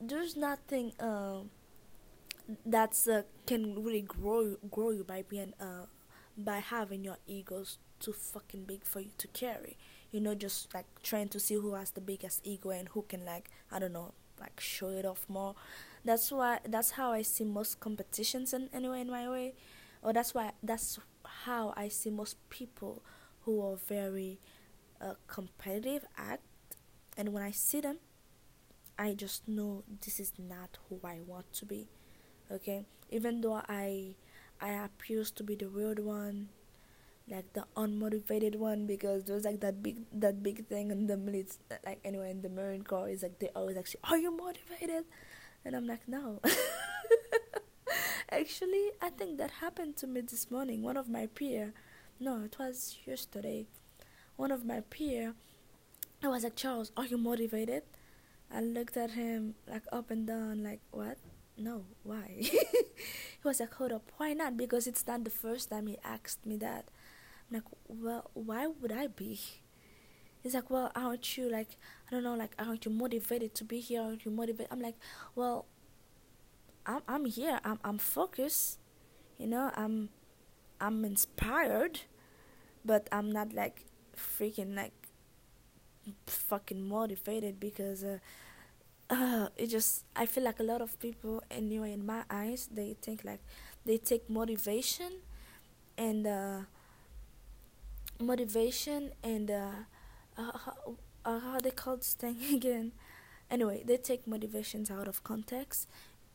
there's 0.00 0.36
nothing 0.36 0.92
uh, 1.00 1.40
that's 2.66 3.08
uh, 3.08 3.22
can 3.46 3.82
really 3.82 4.02
grow 4.02 4.56
grow 4.70 4.90
you 4.90 5.02
by 5.02 5.22
being 5.22 5.54
uh 5.58 5.86
by 6.36 6.58
having 6.58 7.02
your 7.02 7.16
egos 7.26 7.78
too 7.98 8.12
fucking 8.12 8.64
big 8.64 8.84
for 8.84 9.00
you 9.00 9.10
to 9.16 9.26
carry 9.28 9.78
you 10.12 10.20
know 10.20 10.34
just 10.34 10.72
like 10.74 10.86
trying 11.02 11.28
to 11.28 11.40
see 11.40 11.54
who 11.54 11.74
has 11.74 11.90
the 11.90 12.00
biggest 12.00 12.40
ego 12.44 12.70
and 12.70 12.88
who 12.90 13.02
can 13.02 13.24
like 13.24 13.50
i 13.72 13.78
don't 13.78 13.92
know 13.92 14.12
like 14.42 14.60
show 14.60 14.88
it 14.88 15.04
off 15.04 15.24
more. 15.28 15.54
That's 16.04 16.32
why 16.32 16.58
that's 16.68 16.92
how 16.92 17.12
i 17.12 17.22
see 17.22 17.44
most 17.44 17.78
competitions 17.80 18.52
in 18.52 18.68
anyway 18.72 19.00
in 19.00 19.10
my 19.10 19.28
way. 19.30 19.54
Or 20.02 20.12
that's 20.12 20.34
why 20.34 20.52
that's 20.62 20.98
how 21.46 21.72
i 21.76 21.88
see 21.88 22.10
most 22.10 22.36
people 22.50 23.02
who 23.42 23.64
are 23.64 23.76
very 23.76 24.40
uh, 25.00 25.14
competitive 25.28 26.04
act. 26.18 26.42
And 27.16 27.32
when 27.32 27.42
i 27.42 27.52
see 27.52 27.80
them 27.80 27.98
i 28.98 29.14
just 29.14 29.48
know 29.48 29.84
this 30.04 30.18
is 30.18 30.32
not 30.38 30.78
who 30.88 31.00
i 31.04 31.18
want 31.24 31.52
to 31.52 31.64
be 31.64 31.88
okay? 32.50 32.84
Even 33.10 33.40
though 33.40 33.62
i 33.68 34.16
i 34.60 34.70
appears 34.70 35.30
to 35.30 35.44
be 35.44 35.54
the 35.54 35.68
weird 35.68 36.00
one 36.00 36.48
like 37.32 37.52
the 37.54 37.64
unmotivated 37.76 38.56
one 38.56 38.86
because 38.86 39.24
there's 39.24 39.44
like 39.44 39.60
that 39.60 39.82
big 39.82 39.96
that 40.12 40.42
big 40.42 40.66
thing 40.68 40.90
in 40.90 41.06
the 41.06 41.16
military 41.16 41.80
like 41.84 41.98
anyway 42.04 42.30
in 42.30 42.42
the 42.42 42.48
marine 42.48 42.84
corps 42.84 43.08
is 43.08 43.22
like 43.22 43.38
they 43.38 43.48
always 43.56 43.76
actually 43.76 44.00
are 44.04 44.18
you 44.18 44.30
motivated? 44.36 45.04
And 45.64 45.74
i'm 45.76 45.86
like 45.86 46.06
no. 46.06 46.40
Actually 48.30 48.90
i 49.00 49.10
think 49.10 49.38
that 49.38 49.50
happened 49.64 49.96
to 49.96 50.06
me 50.06 50.20
this 50.20 50.50
morning. 50.50 50.82
One 50.82 50.96
of 50.96 51.08
my 51.08 51.26
peer 51.26 51.72
no 52.20 52.42
it 52.44 52.56
was 52.58 52.98
yesterday. 53.06 53.66
One 54.36 54.50
of 54.50 54.64
my 54.64 54.80
peer 54.80 55.34
i 56.22 56.28
was 56.28 56.44
like 56.44 56.56
charles 56.56 56.92
are 56.96 57.06
you 57.06 57.18
motivated? 57.18 57.82
I 58.54 58.60
looked 58.60 58.96
at 58.98 59.12
him 59.12 59.54
like 59.66 59.84
up 59.90 60.10
and 60.10 60.26
down 60.26 60.62
like 60.62 60.80
what? 60.90 61.16
No 61.56 61.84
why? 62.02 62.28
He 63.42 63.48
was 63.48 63.60
like 63.60 63.74
hold 63.74 63.92
up 63.92 64.10
why 64.18 64.32
not? 64.34 64.56
Because 64.56 64.86
it's 64.86 65.06
not 65.06 65.24
the 65.24 65.30
first 65.30 65.70
time 65.70 65.86
he 65.86 65.98
asked 66.04 66.44
me 66.46 66.56
that 66.58 66.88
like 67.52 67.64
well 67.88 68.30
why 68.34 68.66
would 68.66 68.92
i 68.92 69.06
be? 69.06 69.38
He's 70.42 70.54
like 70.54 70.70
well 70.70 70.90
aren't 70.94 71.36
you 71.36 71.48
like 71.50 71.76
i 72.08 72.10
don't 72.10 72.24
know 72.24 72.34
like 72.34 72.54
aren't 72.58 72.84
you 72.84 72.90
motivated 72.90 73.54
to 73.56 73.64
be 73.64 73.80
here? 73.80 74.02
Aren't 74.02 74.24
you 74.24 74.30
motivated? 74.30 74.72
I'm 74.72 74.80
like 74.80 74.96
well 75.34 75.66
i'm, 76.86 77.02
I'm 77.08 77.24
here. 77.26 77.60
I'm, 77.64 77.78
I'm 77.84 77.98
focused. 77.98 78.78
You 79.38 79.48
know 79.48 79.70
i'm 79.74 80.10
i'm 80.80 81.04
inspired 81.04 82.00
but 82.84 83.08
i'm 83.10 83.30
not 83.30 83.52
like 83.52 83.86
freaking 84.16 84.76
like 84.76 84.92
fucking 86.26 86.86
motivated 86.88 87.60
because 87.60 88.04
uh, 88.04 88.18
uh, 89.10 89.48
it 89.56 89.68
just 89.68 90.04
I 90.16 90.26
feel 90.26 90.44
like 90.44 90.58
a 90.60 90.62
lot 90.62 90.80
of 90.80 90.98
people 90.98 91.42
anyway 91.50 91.92
in 91.92 92.04
my 92.06 92.22
eyes 92.30 92.68
they 92.72 92.96
think 93.00 93.24
like 93.24 93.40
they 93.84 93.98
take 93.98 94.28
motivation 94.28 95.20
and 95.98 96.26
uh, 96.26 96.58
motivation 98.22 99.12
and 99.22 99.50
uh, 99.50 99.70
uh, 100.38 100.58
how, 100.64 100.96
uh, 101.24 101.38
how 101.40 101.60
they 101.60 101.70
call 101.70 101.96
this 101.96 102.14
thing 102.14 102.36
again. 102.54 102.92
Anyway 103.50 103.82
they 103.84 103.96
take 103.96 104.26
motivations 104.26 104.90
out 104.90 105.08
of 105.08 105.22
context. 105.24 105.88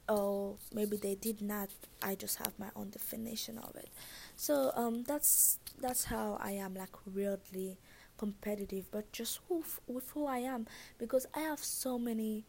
Or 0.10 0.56
maybe 0.74 0.96
they 0.96 1.16
did 1.16 1.42
not. 1.42 1.70
I 2.02 2.16
just 2.16 2.38
have 2.38 2.54
my 2.58 2.70
own 2.78 2.90
definition 2.92 3.58
of 3.58 3.76
it. 3.76 3.90
So 4.36 4.72
um 4.76 5.04
that's 5.04 5.60
that's 5.80 6.06
how 6.06 6.38
i 6.42 6.52
am 6.52 6.74
like 6.74 6.96
weirdly 7.14 7.78
competitive 8.18 8.86
but 8.92 9.12
just 9.12 9.40
with, 9.50 9.80
with 9.88 10.10
who 10.12 10.26
i 10.26 10.38
am. 10.40 10.68
Because 10.98 11.26
i 11.36 11.42
have 11.42 11.60
so 11.64 12.00
many 12.00 12.46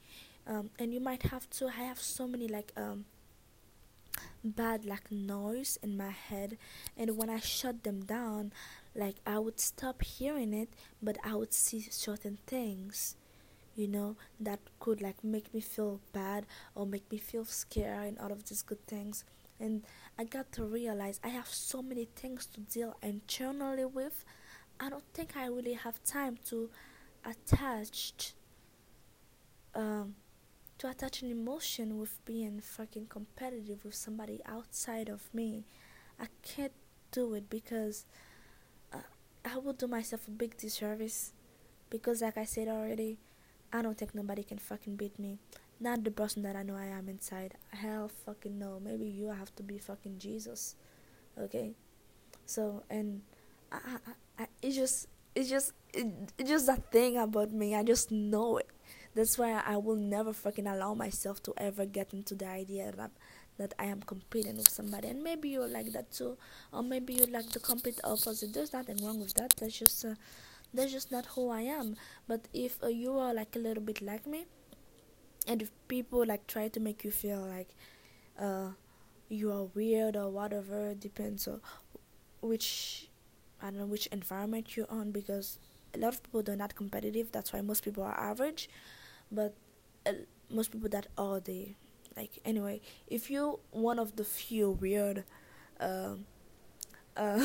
um, 0.46 0.70
and 0.78 0.94
you 0.94 1.00
might 1.00 1.24
have 1.24 1.48
to 1.50 1.66
i 1.66 1.82
have 1.82 2.00
so 2.00 2.26
many 2.26 2.48
like 2.48 2.72
um 2.76 3.04
bad 4.44 4.84
like 4.84 5.10
noise 5.10 5.78
in 5.82 5.96
my 5.96 6.10
head. 6.10 6.56
And 6.96 7.16
when 7.16 7.30
i 7.30 7.40
shut 7.40 7.82
them 7.84 8.04
down 8.04 8.52
like 8.98 9.16
i 9.26 9.38
would 9.38 9.60
stop 9.60 10.02
hearing 10.02 10.52
it 10.52 10.68
but 11.02 11.16
i 11.24 11.34
would 11.34 11.52
see 11.54 11.80
certain 11.90 12.38
things 12.46 13.16
you 13.76 13.86
know 13.88 14.16
that 14.40 14.58
could 14.80 15.00
like 15.00 15.22
make 15.22 15.54
me 15.54 15.60
feel 15.60 16.00
bad 16.12 16.44
or 16.74 16.84
make 16.86 17.10
me 17.12 17.18
feel 17.18 17.44
scared 17.44 18.06
and 18.08 18.18
all 18.18 18.32
of 18.32 18.44
these 18.48 18.62
good 18.62 18.84
things 18.86 19.24
and 19.60 19.84
i 20.18 20.24
got 20.24 20.50
to 20.52 20.64
realize 20.64 21.20
i 21.24 21.28
have 21.28 21.48
so 21.48 21.80
many 21.82 22.06
things 22.16 22.46
to 22.46 22.60
deal 22.60 22.96
internally 23.02 23.84
with 23.84 24.24
I 24.80 24.90
don't 24.90 25.04
think 25.12 25.36
I 25.36 25.46
really 25.46 25.74
have 25.74 26.02
time 26.04 26.38
to 26.50 26.70
attach 27.24 28.32
um 29.74 30.14
to 30.78 30.88
attach 30.88 31.22
an 31.22 31.30
emotion 31.30 31.98
with 31.98 32.24
being 32.24 32.60
fucking 32.60 33.06
competitive 33.06 33.84
with 33.84 33.94
somebody 33.96 34.40
outside 34.46 35.08
of 35.08 35.28
me. 35.34 35.64
I 36.20 36.26
can't 36.42 36.72
do 37.10 37.34
it 37.34 37.50
because 37.50 38.06
I 39.44 39.58
will 39.58 39.72
do 39.72 39.86
myself 39.86 40.28
a 40.28 40.30
big 40.30 40.56
disservice 40.56 41.32
because 41.90 42.22
like 42.22 42.36
I 42.36 42.44
said 42.44 42.68
already, 42.68 43.18
I 43.72 43.82
don't 43.82 43.96
think 43.96 44.14
nobody 44.14 44.42
can 44.42 44.58
fucking 44.58 44.96
beat 44.96 45.18
me. 45.18 45.38
Not 45.80 46.04
the 46.04 46.10
person 46.10 46.42
that 46.42 46.56
I 46.56 46.62
know 46.62 46.76
I 46.76 46.86
am 46.86 47.08
inside. 47.08 47.54
Hell 47.70 48.10
fucking 48.26 48.58
no. 48.58 48.80
Maybe 48.82 49.06
you 49.06 49.28
have 49.28 49.54
to 49.56 49.62
be 49.62 49.78
fucking 49.78 50.18
Jesus. 50.18 50.74
Okay? 51.38 51.72
So 52.46 52.82
and 52.90 53.22
I, 53.70 53.76
I, 53.76 54.42
I, 54.42 54.46
it's 54.62 54.76
just 54.76 55.08
it's 55.34 55.48
just 55.48 55.72
it, 55.92 56.06
it's 56.36 56.50
just 56.50 56.66
that 56.66 56.90
thing 56.90 57.16
about 57.16 57.52
me. 57.52 57.74
I 57.74 57.82
just 57.82 58.10
know 58.10 58.58
it. 58.58 58.68
That's 59.14 59.38
why 59.38 59.52
I 59.64 59.76
will 59.76 59.96
never 59.96 60.32
fucking 60.32 60.66
allow 60.66 60.94
myself 60.94 61.42
to 61.44 61.54
ever 61.56 61.86
get 61.86 62.12
into 62.12 62.34
the 62.34 62.46
idea 62.46 62.92
that 62.96 63.10
that 63.58 63.74
I 63.78 63.86
am 63.86 64.00
competing 64.02 64.56
with 64.56 64.68
somebody. 64.68 65.08
And 65.08 65.22
maybe 65.22 65.48
you're 65.50 65.68
like 65.68 65.92
that 65.92 66.10
too, 66.12 66.36
or 66.72 66.82
maybe 66.82 67.14
you 67.14 67.26
like 67.26 67.50
the 67.50 67.60
complete 67.60 68.00
opposite. 68.04 68.52
There's 68.52 68.72
nothing 68.72 69.04
wrong 69.04 69.20
with 69.20 69.34
that. 69.34 69.54
That's 69.58 69.78
just 69.78 70.04
uh, 70.04 70.14
that's 70.72 70.92
just 70.92 71.10
not 71.12 71.26
who 71.26 71.50
I 71.50 71.62
am. 71.62 71.96
But 72.26 72.46
if 72.52 72.82
uh, 72.82 72.88
you 72.88 73.18
are 73.18 73.34
like 73.34 73.56
a 73.56 73.58
little 73.58 73.82
bit 73.82 74.00
like 74.00 74.26
me, 74.26 74.46
and 75.46 75.62
if 75.62 75.70
people 75.88 76.24
like 76.26 76.46
try 76.46 76.68
to 76.68 76.80
make 76.80 77.04
you 77.04 77.10
feel 77.10 77.40
like 77.40 77.68
uh, 78.38 78.68
you 79.28 79.52
are 79.52 79.64
weird 79.64 80.16
or 80.16 80.30
whatever, 80.30 80.94
depends 80.94 81.48
on 81.48 81.60
which 82.40 83.08
I 83.62 83.66
don't 83.66 83.78
know 83.78 83.86
which 83.86 84.06
environment 84.08 84.76
you're 84.76 84.90
on 84.90 85.10
because 85.10 85.58
a 85.94 85.98
lot 85.98 86.14
of 86.14 86.22
people 86.22 86.42
are 86.52 86.56
not 86.56 86.74
competitive. 86.74 87.32
That's 87.32 87.52
why 87.52 87.60
most 87.60 87.84
people 87.84 88.04
are 88.04 88.18
average, 88.18 88.68
but 89.32 89.54
uh, 90.06 90.12
most 90.50 90.70
people 90.70 90.88
that 90.90 91.06
are 91.16 91.40
they 91.40 91.74
like 92.18 92.38
anyway. 92.44 92.80
If 93.06 93.30
you're 93.30 93.58
one 93.70 93.98
of 93.98 94.16
the 94.16 94.24
few 94.24 94.70
weird, 94.70 95.24
uh, 95.80 96.14
uh, 97.16 97.40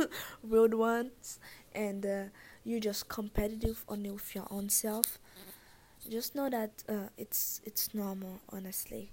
weird 0.42 0.74
ones, 0.74 1.38
and 1.74 2.04
uh, 2.06 2.22
you're 2.64 2.80
just 2.80 3.08
competitive 3.08 3.84
only 3.88 4.10
with 4.10 4.34
your 4.34 4.46
own 4.50 4.68
self, 4.68 5.18
just 6.08 6.34
know 6.34 6.48
that 6.50 6.84
uh, 6.88 7.08
it's 7.16 7.60
it's 7.64 7.94
normal, 7.94 8.40
honestly. 8.50 9.12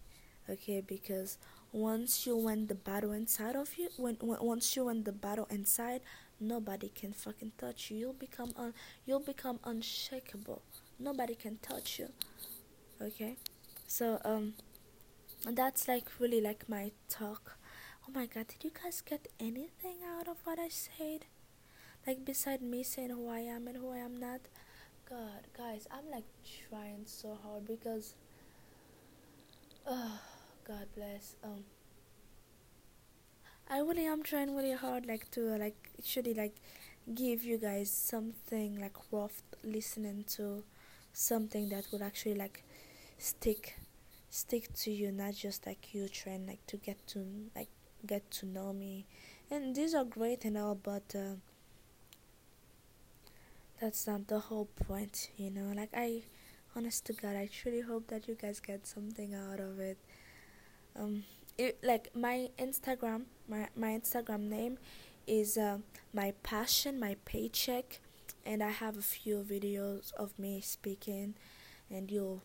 Okay, 0.49 0.81
because 0.81 1.37
once 1.71 2.27
you 2.27 2.35
win 2.35 2.67
the 2.67 2.75
battle 2.75 3.13
inside 3.13 3.55
of 3.55 3.77
you, 3.77 3.89
when, 3.97 4.15
when 4.19 4.37
once 4.41 4.75
you 4.75 4.85
win 4.85 5.03
the 5.03 5.11
battle 5.13 5.47
inside, 5.49 6.01
nobody 6.39 6.89
can 6.89 7.13
fucking 7.13 7.51
touch 7.57 7.89
you 7.89 7.97
you'll 7.97 8.13
become 8.13 8.51
un- 8.57 8.73
you'll 9.05 9.19
become 9.19 9.59
unshakable 9.63 10.61
nobody 10.99 11.35
can 11.35 11.57
touch 11.61 11.99
you 11.99 12.07
okay 13.01 13.35
so 13.87 14.19
um 14.25 14.53
that's 15.51 15.87
like 15.87 16.05
really 16.19 16.41
like 16.41 16.67
my 16.69 16.91
talk. 17.09 17.57
Oh 18.07 18.11
my 18.13 18.25
god 18.25 18.47
did 18.47 18.63
you 18.63 18.71
guys 18.83 19.01
get 19.01 19.27
anything 19.39 19.97
out 20.17 20.27
of 20.27 20.37
what 20.43 20.59
i 20.59 20.67
said? 20.69 21.25
Like 22.07 22.25
beside 22.25 22.61
me 22.61 22.83
saying 22.83 23.09
who 23.09 23.29
i 23.29 23.39
am 23.39 23.67
and 23.67 23.77
who 23.77 23.91
i 23.91 23.97
am 23.97 24.19
not? 24.19 24.41
God 25.09 25.47
guys 25.57 25.87
i'm 25.91 26.09
like 26.11 26.23
trying 26.69 27.03
so 27.05 27.37
hard 27.43 27.67
because 27.67 28.15
oh 29.85 30.19
god 30.65 30.87
bless 30.95 31.35
um 31.43 31.63
I 33.69 33.79
really 33.79 34.05
am 34.05 34.23
trying 34.23 34.55
really 34.55 34.73
hard 34.73 35.05
like 35.05 35.29
to 35.31 35.41
like 35.57 35.75
actually 35.97 36.33
like 36.33 36.55
give 37.13 37.43
you 37.43 37.57
guys 37.57 37.89
something 37.89 38.79
like 38.79 39.11
worth 39.11 39.41
listening 39.63 40.25
to 40.35 40.63
something 41.13 41.69
that 41.69 41.87
would 41.91 42.01
actually 42.01 42.35
like 42.35 42.63
stick 43.17 43.77
stick 44.33 44.73
to 44.73 44.89
you 44.89 45.11
not 45.11 45.35
just 45.35 45.63
like 45.67 45.93
you 45.93 46.07
trying 46.07 46.47
like 46.47 46.65
to 46.65 46.75
get 46.77 46.97
to 47.05 47.23
like 47.55 47.69
get 48.07 48.31
to 48.31 48.47
know 48.47 48.73
me. 48.73 49.05
And 49.51 49.75
these 49.75 49.93
are 49.93 50.03
great 50.03 50.43
and 50.43 50.57
all 50.57 50.73
but 50.73 51.03
uh, 51.15 51.35
that's 53.79 54.07
not 54.07 54.27
the 54.27 54.39
whole 54.39 54.65
point 54.65 55.29
you 55.37 55.51
know? 55.51 55.71
Like 55.75 55.91
i 55.93 56.23
honest 56.75 57.05
to 57.05 57.13
god 57.13 57.35
i 57.35 57.47
truly 57.53 57.81
hope 57.81 58.07
that 58.07 58.27
you 58.27 58.33
guys 58.33 58.59
get 58.59 58.87
something 58.87 59.35
out 59.35 59.59
of 59.59 59.79
it. 59.79 59.99
Um 60.95 61.25
it, 61.55 61.77
like 61.83 62.09
my 62.15 62.49
instagram 62.57 63.25
my, 63.47 63.67
my 63.75 63.89
instagram 63.89 64.49
name 64.49 64.79
is 65.27 65.59
uh, 65.59 65.77
my 66.11 66.33
passion 66.41 66.99
my 66.99 67.15
paycheck 67.25 67.99
and 68.43 68.63
i 68.63 68.69
have 68.69 68.97
a 68.97 69.01
few 69.03 69.45
videos 69.47 70.11
of 70.15 70.37
me 70.39 70.59
speaking 70.59 71.35
and 71.91 72.09
you'll 72.09 72.41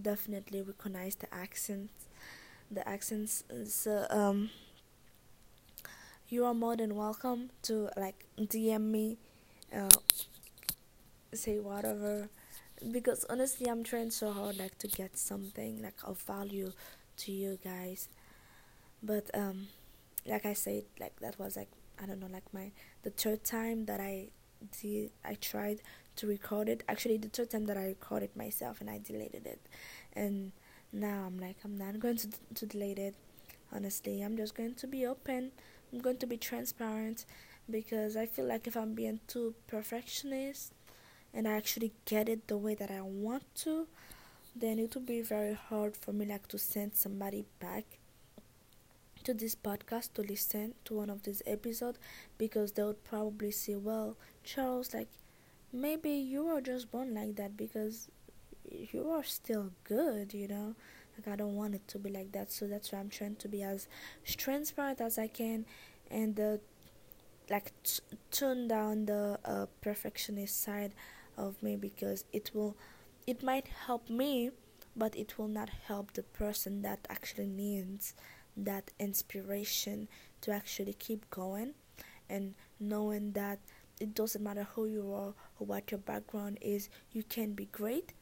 definitely 0.00 0.62
recognize 0.62 1.14
the 1.16 1.32
accents 1.34 1.92
the 2.70 2.86
accents. 2.88 3.44
So 3.66 4.06
um 4.10 4.50
you 6.28 6.44
are 6.44 6.54
more 6.54 6.76
than 6.76 6.94
welcome 6.94 7.50
to 7.62 7.88
like 7.96 8.26
dm 8.38 8.82
me 8.90 9.16
uh, 9.74 9.88
say 11.32 11.58
whatever. 11.58 12.28
Because 12.92 13.24
honestly 13.28 13.68
i'm 13.68 13.82
trying 13.82 14.10
so 14.10 14.32
hard 14.32 14.58
like 14.58 14.78
to 14.78 14.86
get 14.88 15.16
something 15.18 15.82
like 15.82 15.96
of 16.04 16.18
value 16.22 16.72
to 17.18 17.32
you 17.32 17.58
guys. 17.62 18.08
But 19.02 19.30
um 19.34 19.68
like 20.26 20.46
i 20.46 20.52
said 20.52 20.84
like 21.00 21.18
that 21.20 21.38
was 21.38 21.56
like 21.56 21.70
i 22.02 22.06
don't 22.06 22.20
know 22.20 22.28
like 22.32 22.44
my 22.52 22.70
the 23.02 23.10
third 23.10 23.44
time 23.44 23.86
that 23.86 24.00
i 24.00 24.28
did 24.82 25.10
i 25.24 25.34
tried 25.34 25.80
to 26.18 26.26
record 26.26 26.68
it. 26.68 26.82
Actually 26.88 27.16
the 27.18 27.28
third 27.28 27.50
time 27.50 27.66
that 27.66 27.76
i 27.76 27.84
recorded 27.84 28.34
myself 28.36 28.80
and 28.80 28.90
i 28.90 28.98
deleted 28.98 29.46
it. 29.46 29.60
And 30.12 30.52
now 30.92 31.24
i'm 31.26 31.38
like 31.38 31.56
i'm 31.64 31.76
not 31.76 31.98
going 32.00 32.16
to 32.16 32.28
to 32.54 32.66
delete 32.66 32.98
it. 32.98 33.14
Honestly 33.72 34.22
i'm 34.22 34.36
just 34.36 34.54
going 34.54 34.74
to 34.74 34.86
be 34.86 35.06
open. 35.06 35.52
I'm 35.92 36.00
going 36.00 36.18
to 36.18 36.26
be 36.26 36.36
transparent 36.36 37.24
because 37.70 38.16
i 38.16 38.26
feel 38.26 38.46
like 38.46 38.66
if 38.66 38.76
i'm 38.76 38.94
being 38.94 39.20
too 39.26 39.54
perfectionist 39.66 40.72
and 41.34 41.46
I 41.46 41.52
actually 41.52 41.92
get 42.04 42.28
it 42.28 42.48
the 42.48 42.56
way 42.56 42.74
that 42.74 42.90
I 42.90 43.00
want 43.02 43.44
to, 43.56 43.86
then 44.56 44.78
it 44.78 44.94
would 44.94 45.06
be 45.06 45.20
very 45.20 45.54
hard 45.54 45.96
for 45.96 46.12
me 46.12 46.26
like 46.26 46.48
to 46.48 46.58
send 46.58 46.94
somebody 46.96 47.44
back 47.60 47.84
to 49.24 49.34
this 49.34 49.54
podcast 49.54 50.14
to 50.14 50.22
listen 50.22 50.74
to 50.84 50.94
one 50.94 51.10
of 51.10 51.22
these 51.22 51.42
episodes 51.46 51.98
because 52.38 52.72
they 52.72 52.82
would 52.82 53.04
probably 53.04 53.50
say, 53.50 53.74
Well, 53.76 54.16
Charles, 54.44 54.94
like 54.94 55.08
maybe 55.72 56.10
you 56.10 56.48
are 56.48 56.60
just 56.60 56.90
born 56.90 57.14
like 57.14 57.36
that 57.36 57.56
because 57.56 58.08
you 58.64 59.10
are 59.10 59.24
still 59.24 59.70
good, 59.84 60.34
you 60.34 60.48
know. 60.48 60.74
Like 61.16 61.32
I 61.32 61.36
don't 61.36 61.56
want 61.56 61.74
it 61.74 61.86
to 61.88 61.98
be 61.98 62.10
like 62.10 62.32
that, 62.32 62.52
so 62.52 62.66
that's 62.68 62.92
why 62.92 63.00
I'm 63.00 63.08
trying 63.08 63.36
to 63.36 63.48
be 63.48 63.62
as 63.62 63.88
transparent 64.36 65.00
as 65.00 65.18
I 65.18 65.26
can 65.26 65.66
and 66.10 66.38
uh, 66.38 66.56
like 67.50 67.72
t- 67.82 68.66
down 68.68 69.06
the 69.06 69.38
uh, 69.44 69.66
perfectionist 69.80 70.62
side 70.62 70.94
of 71.36 71.62
me 71.62 71.76
because 71.76 72.24
it 72.32 72.50
will 72.54 72.76
it 73.26 73.42
might 73.42 73.68
help 73.86 74.08
me 74.10 74.50
but 74.96 75.16
it 75.16 75.38
will 75.38 75.48
not 75.48 75.70
help 75.86 76.12
the 76.12 76.22
person 76.22 76.82
that 76.82 77.06
actually 77.08 77.46
needs 77.46 78.14
that 78.56 78.90
inspiration 78.98 80.08
to 80.40 80.50
actually 80.50 80.92
keep 80.92 81.28
going 81.30 81.74
and 82.28 82.54
knowing 82.80 83.32
that 83.32 83.58
it 84.00 84.14
doesn't 84.14 84.42
matter 84.42 84.66
who 84.74 84.86
you 84.86 85.12
are 85.12 85.34
or 85.58 85.66
what 85.66 85.90
your 85.90 85.98
background 85.98 86.58
is 86.60 86.88
you 87.12 87.22
can 87.22 87.52
be 87.52 87.66
great. 87.66 88.12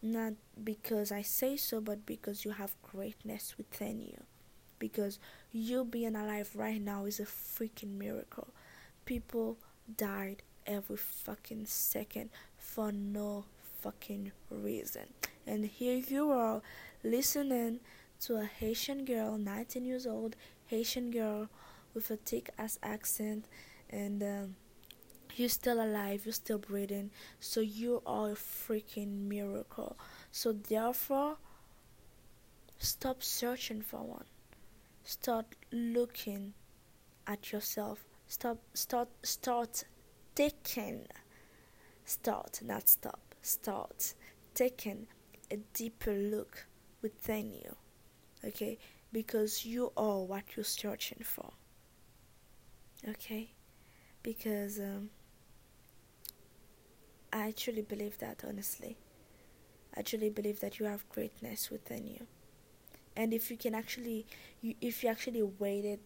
Not 0.00 0.34
because 0.62 1.12
I 1.12 1.22
say 1.22 1.56
so 1.56 1.80
but 1.80 2.04
because 2.06 2.44
you 2.44 2.52
have 2.52 2.74
greatness 2.82 3.54
within 3.56 4.00
you. 4.00 4.22
Because 4.78 5.18
you 5.52 5.84
being 5.84 6.16
alive 6.16 6.50
right 6.54 6.80
now 6.80 7.04
is 7.04 7.20
a 7.20 7.24
freaking 7.24 7.96
miracle. 7.98 8.48
People 9.04 9.58
died 9.96 10.42
every 10.66 10.96
fucking 10.96 11.66
second 11.66 12.30
for 12.56 12.90
no 12.92 13.44
fucking 13.80 14.32
reason. 14.50 15.06
And 15.46 15.66
here 15.66 15.96
you 15.96 16.30
are 16.30 16.62
listening 17.02 17.80
to 18.20 18.36
a 18.36 18.44
Haitian 18.44 19.04
girl, 19.04 19.36
19 19.36 19.84
years 19.84 20.06
old, 20.06 20.36
Haitian 20.66 21.10
girl 21.10 21.48
with 21.94 22.10
a 22.10 22.16
thick 22.16 22.50
ass 22.58 22.78
accent, 22.82 23.46
and 23.90 24.22
um, 24.22 24.56
you're 25.36 25.48
still 25.48 25.82
alive, 25.82 26.24
you're 26.24 26.32
still 26.32 26.58
breathing. 26.58 27.10
So 27.40 27.60
you 27.60 28.02
are 28.06 28.30
a 28.30 28.34
freaking 28.34 29.28
miracle. 29.28 29.98
So 30.30 30.52
therefore, 30.52 31.36
stop 32.78 33.22
searching 33.22 33.82
for 33.82 34.00
one. 34.00 34.24
Start 35.04 35.46
looking 35.72 36.54
at 37.26 37.52
yourself. 37.52 38.04
Stop. 38.28 38.58
Start. 38.74 39.08
Start 39.22 39.84
taking 40.34 41.06
start 42.04 42.60
not 42.64 42.88
stop 42.88 43.20
start 43.42 44.14
taking 44.54 45.06
a 45.50 45.56
deeper 45.74 46.12
look 46.12 46.66
within 47.02 47.52
you 47.52 47.76
okay 48.44 48.78
because 49.12 49.64
you 49.64 49.92
are 49.96 50.20
what 50.20 50.42
you're 50.56 50.64
searching 50.64 51.22
for 51.22 51.52
okay 53.08 53.50
because 54.22 54.78
um, 54.78 55.10
i 57.32 57.50
truly 57.52 57.82
believe 57.82 58.18
that 58.18 58.42
honestly. 58.46 58.96
I 59.96 60.02
truly 60.02 60.30
believe 60.30 60.60
that 60.60 60.78
you 60.78 60.86
have 60.86 61.08
greatness 61.10 61.70
within 61.70 62.06
you. 62.06 62.26
And 63.16 63.32
if 63.34 63.50
you 63.50 63.56
can 63.56 63.74
actually 63.74 64.26
you, 64.62 64.74
if 64.80 65.02
you 65.02 65.10
actually 65.10 65.42
waited 65.42 66.00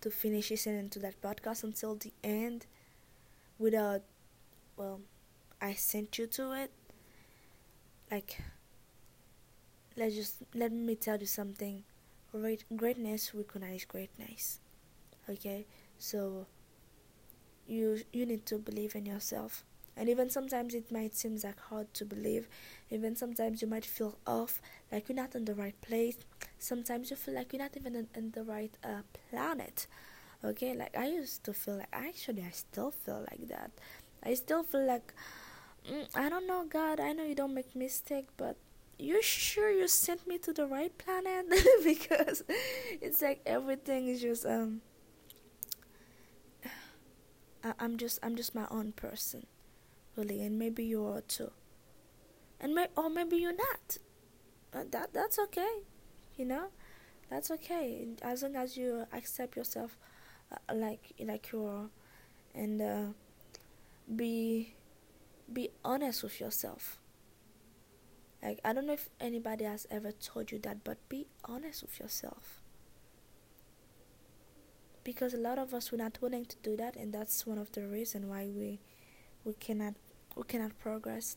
to 0.00 0.10
finish 0.10 0.50
listening 0.50 0.88
to 0.90 0.98
that 1.00 1.20
podcast 1.20 1.64
until 1.64 1.94
the 1.94 2.12
end 2.22 2.66
without 3.58 4.02
well 4.76 5.00
I 5.60 5.74
sent 5.74 6.18
you 6.18 6.26
to 6.28 6.52
it 6.52 6.70
like 8.10 8.38
let's 9.96 10.14
just 10.14 10.36
let 10.54 10.72
me 10.72 10.94
tell 10.94 11.18
you 11.18 11.26
something. 11.26 11.82
Great, 12.32 12.64
greatness 12.76 13.34
recognize 13.34 13.84
greatness 13.84 14.60
okay? 15.30 15.66
So 15.98 16.46
you 17.66 18.00
you 18.12 18.26
need 18.26 18.46
to 18.46 18.58
believe 18.58 18.94
in 18.94 19.06
yourself. 19.06 19.64
And 19.98 20.10
even 20.10 20.28
sometimes 20.28 20.74
it 20.74 20.92
might 20.92 21.14
seem 21.14 21.38
like 21.42 21.58
hard 21.58 21.92
to 21.94 22.04
believe. 22.04 22.48
Even 22.90 23.16
sometimes 23.16 23.62
you 23.62 23.68
might 23.68 23.84
feel 23.86 24.18
off 24.26 24.60
like 24.92 25.08
you're 25.08 25.16
not 25.16 25.34
in 25.34 25.46
the 25.46 25.54
right 25.54 25.80
place. 25.80 26.18
Sometimes 26.58 27.10
you 27.10 27.16
feel 27.16 27.34
like 27.34 27.52
you're 27.52 27.62
not 27.62 27.76
even 27.76 27.94
in, 27.96 28.08
in 28.14 28.30
the 28.32 28.42
right 28.44 28.76
uh, 28.84 29.02
planet. 29.30 29.86
Okay 30.44 30.74
like 30.74 30.96
i 30.96 31.06
used 31.06 31.42
to 31.44 31.52
feel 31.52 31.76
like 31.78 31.88
actually 31.92 32.42
i 32.42 32.50
still 32.50 32.90
feel 32.90 33.24
like 33.30 33.48
that. 33.48 33.70
I 34.22 34.34
still 34.34 34.62
feel 34.62 34.86
like 34.86 35.14
mm, 35.88 36.06
i 36.14 36.28
don't 36.28 36.46
know 36.46 36.64
god 36.68 37.00
i 37.00 37.12
know 37.12 37.24
you 37.24 37.34
don't 37.34 37.54
make 37.54 37.74
mistake 37.74 38.26
but 38.36 38.56
you 38.98 39.22
sure 39.22 39.70
you 39.70 39.88
sent 39.88 40.26
me 40.26 40.38
to 40.38 40.52
the 40.52 40.66
right 40.66 40.96
planet? 40.96 41.46
Because 41.84 42.42
it's 43.00 43.20
like 43.22 43.40
everything 43.46 44.08
is 44.08 44.20
just 44.22 44.46
um 44.46 44.80
I, 47.66 47.72
i'm 47.84 47.96
just 47.96 48.18
i'm 48.22 48.36
just 48.36 48.54
my 48.54 48.66
own 48.70 48.92
person 48.92 49.46
really 50.16 50.42
and 50.42 50.58
maybe 50.58 50.84
you 50.84 51.04
are 51.06 51.20
too. 51.20 51.50
And 52.60 52.74
may, 52.74 52.86
or 52.96 53.10
maybe 53.10 53.36
you're 53.36 53.52
not. 53.56 53.98
Uh, 54.74 54.84
that 54.90 55.12
that's 55.12 55.38
okay 55.38 55.74
you 56.36 56.44
know? 56.44 56.66
That's 57.30 57.50
okay 57.50 58.08
as 58.22 58.42
long 58.42 58.56
as 58.56 58.76
you 58.76 59.06
accept 59.12 59.56
yourself 59.56 59.98
uh, 60.52 60.74
like 60.74 61.12
like 61.20 61.50
you 61.52 61.64
are 61.66 61.88
and 62.54 62.80
uh, 62.80 63.06
be 64.14 64.74
be 65.52 65.70
honest 65.84 66.22
with 66.22 66.40
yourself. 66.40 66.98
Like 68.42 68.60
i 68.64 68.72
don't 68.72 68.86
know 68.86 68.92
if 68.92 69.08
anybody 69.20 69.64
has 69.64 69.86
ever 69.90 70.12
told 70.12 70.52
you 70.52 70.58
that 70.60 70.84
but 70.84 70.98
be 71.08 71.26
honest 71.44 71.82
with 71.82 71.98
yourself 71.98 72.62
because 75.06 75.34
a 75.34 75.38
lot 75.38 75.56
of 75.56 75.72
us 75.72 75.92
we're 75.92 75.98
not 75.98 76.18
willing 76.20 76.44
to 76.44 76.56
do 76.64 76.76
that 76.76 76.96
and 76.96 77.14
that's 77.14 77.46
one 77.46 77.58
of 77.58 77.70
the 77.72 77.86
reason 77.86 78.28
why 78.28 78.48
we 78.48 78.80
we 79.44 79.52
cannot 79.54 79.94
we 80.34 80.42
cannot 80.42 80.76
progress 80.80 81.36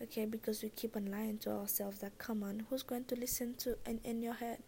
okay? 0.00 0.24
Because 0.24 0.62
we 0.62 0.68
keep 0.68 0.94
on 0.94 1.06
lying 1.06 1.38
to 1.38 1.50
ourselves 1.50 1.98
that 1.98 2.16
come 2.18 2.44
on 2.44 2.64
who's 2.70 2.84
going 2.84 3.04
to 3.06 3.16
listen 3.16 3.54
to 3.58 3.76
in, 3.84 3.98
in 4.04 4.22
your 4.22 4.34
head? 4.34 4.62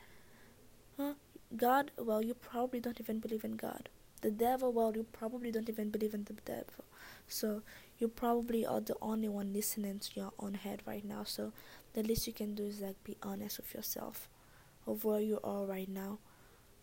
Huh? 0.96 1.12
God 1.56 1.92
well 1.96 2.24
you 2.24 2.34
probably 2.34 2.80
don't 2.80 2.98
even 2.98 3.20
believe 3.20 3.44
in 3.44 3.52
god. 3.56 3.88
The 4.20 4.32
devil 4.32 4.72
well 4.72 4.96
you 4.96 5.04
probably 5.04 5.52
don't 5.52 5.68
even 5.68 5.90
believe 5.90 6.12
in 6.12 6.24
the 6.24 6.32
devil. 6.44 6.84
So 7.28 7.62
you 8.00 8.08
probably 8.08 8.66
are 8.66 8.80
the 8.80 8.96
only 9.00 9.28
one 9.28 9.52
listening 9.52 10.00
to 10.00 10.10
your 10.16 10.32
own 10.40 10.54
head 10.54 10.82
right 10.84 11.04
now. 11.04 11.22
So 11.22 11.52
the 11.92 12.02
least 12.02 12.26
you 12.26 12.32
can 12.32 12.56
do 12.56 12.64
is 12.64 12.80
like 12.80 13.04
be 13.04 13.16
honest 13.22 13.58
with 13.58 13.72
yourself 13.74 14.28
of 14.88 15.04
where 15.04 15.20
you 15.20 15.38
are 15.44 15.64
right 15.64 15.88
now 15.88 16.18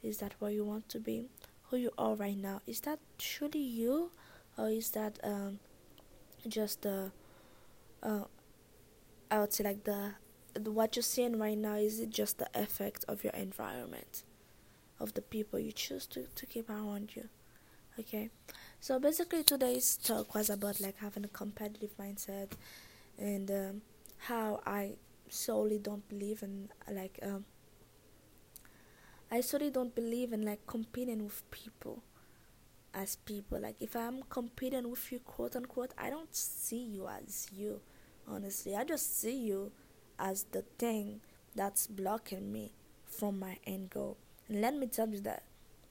is 0.06 0.18
that 0.18 0.34
where 0.40 0.52
you 0.52 0.64
want 0.64 0.90
to 0.90 1.00
be? 1.00 1.28
Who 1.70 1.78
you 1.78 1.92
are 1.98 2.16
right 2.16 2.38
now? 2.38 2.62
Is 2.68 2.82
that 2.82 3.00
truly 3.18 3.60
you 3.60 4.12
or 4.58 4.70
is 4.70 4.92
that 4.92 5.20
um 5.24 5.60
just 6.48 6.84
the 6.84 7.12
uh, 8.04 8.26
I 9.32 9.40
would 9.40 9.54
say 9.54 9.64
like 9.64 9.84
the, 9.84 10.14
the 10.54 10.72
what 10.72 10.96
you're 10.96 11.04
seeing 11.04 11.40
right 11.40 11.58
now 11.58 11.76
is 11.76 12.00
it 12.00 12.10
just 12.12 12.38
the 12.38 12.48
effect 12.54 13.04
of 13.08 13.24
your 13.24 13.34
environment 13.34 14.24
of 15.00 15.14
the 15.14 15.22
people 15.22 15.60
you 15.60 15.72
choose 15.72 16.06
to, 16.08 16.28
to 16.36 16.46
keep 16.46 16.70
around 16.70 17.16
you. 17.16 17.28
Okay, 18.00 18.30
so 18.80 19.00
basically 19.00 19.44
today's 19.44 19.98
talk 19.98 20.36
was 20.36 20.50
about 20.50 20.80
like 20.82 20.98
having 21.00 21.24
a 21.24 21.30
competitive 21.30 21.92
mindset 21.98 22.52
and 23.18 23.50
um, 23.50 23.82
how 24.20 24.62
I 24.66 24.94
solely 25.30 25.80
don't 25.80 26.08
believe 26.10 26.44
in 26.44 26.70
like 26.92 27.20
um, 27.24 27.46
I 29.36 29.42
solely 29.42 29.70
don't 29.70 29.94
believe 29.94 30.32
in 30.32 30.46
like 30.46 30.66
competing 30.66 31.22
with 31.26 31.44
people 31.52 32.02
as 32.94 33.18
people. 33.18 33.60
Like 33.60 33.76
if 33.82 33.94
I'm 33.94 34.24
competing 34.30 34.90
with 34.90 35.12
you, 35.12 35.20
quote 35.20 35.58
unquote, 35.58 35.92
I 35.98 36.10
don't 36.10 36.34
see 36.34 36.82
you 36.82 37.10
as 37.10 37.50
you. 37.52 37.82
Honestly, 38.30 38.78
I 38.78 38.86
just 38.86 39.20
see 39.20 39.36
you 39.36 39.74
as 40.18 40.46
the 40.54 40.62
thing 40.80 41.20
that's 41.54 41.86
blocking 41.86 42.50
me 42.50 42.72
from 43.06 43.38
my 43.38 43.58
end 43.68 43.90
goal. 43.90 44.16
And 44.48 44.62
let 44.62 44.74
me 44.74 44.88
tell 44.88 45.10
you 45.10 45.20
that 45.22 45.44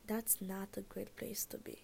that's 0.07 0.40
not 0.40 0.78
a 0.78 0.80
great 0.80 1.14
place 1.14 1.44
to 1.44 1.59
be. 1.59 1.80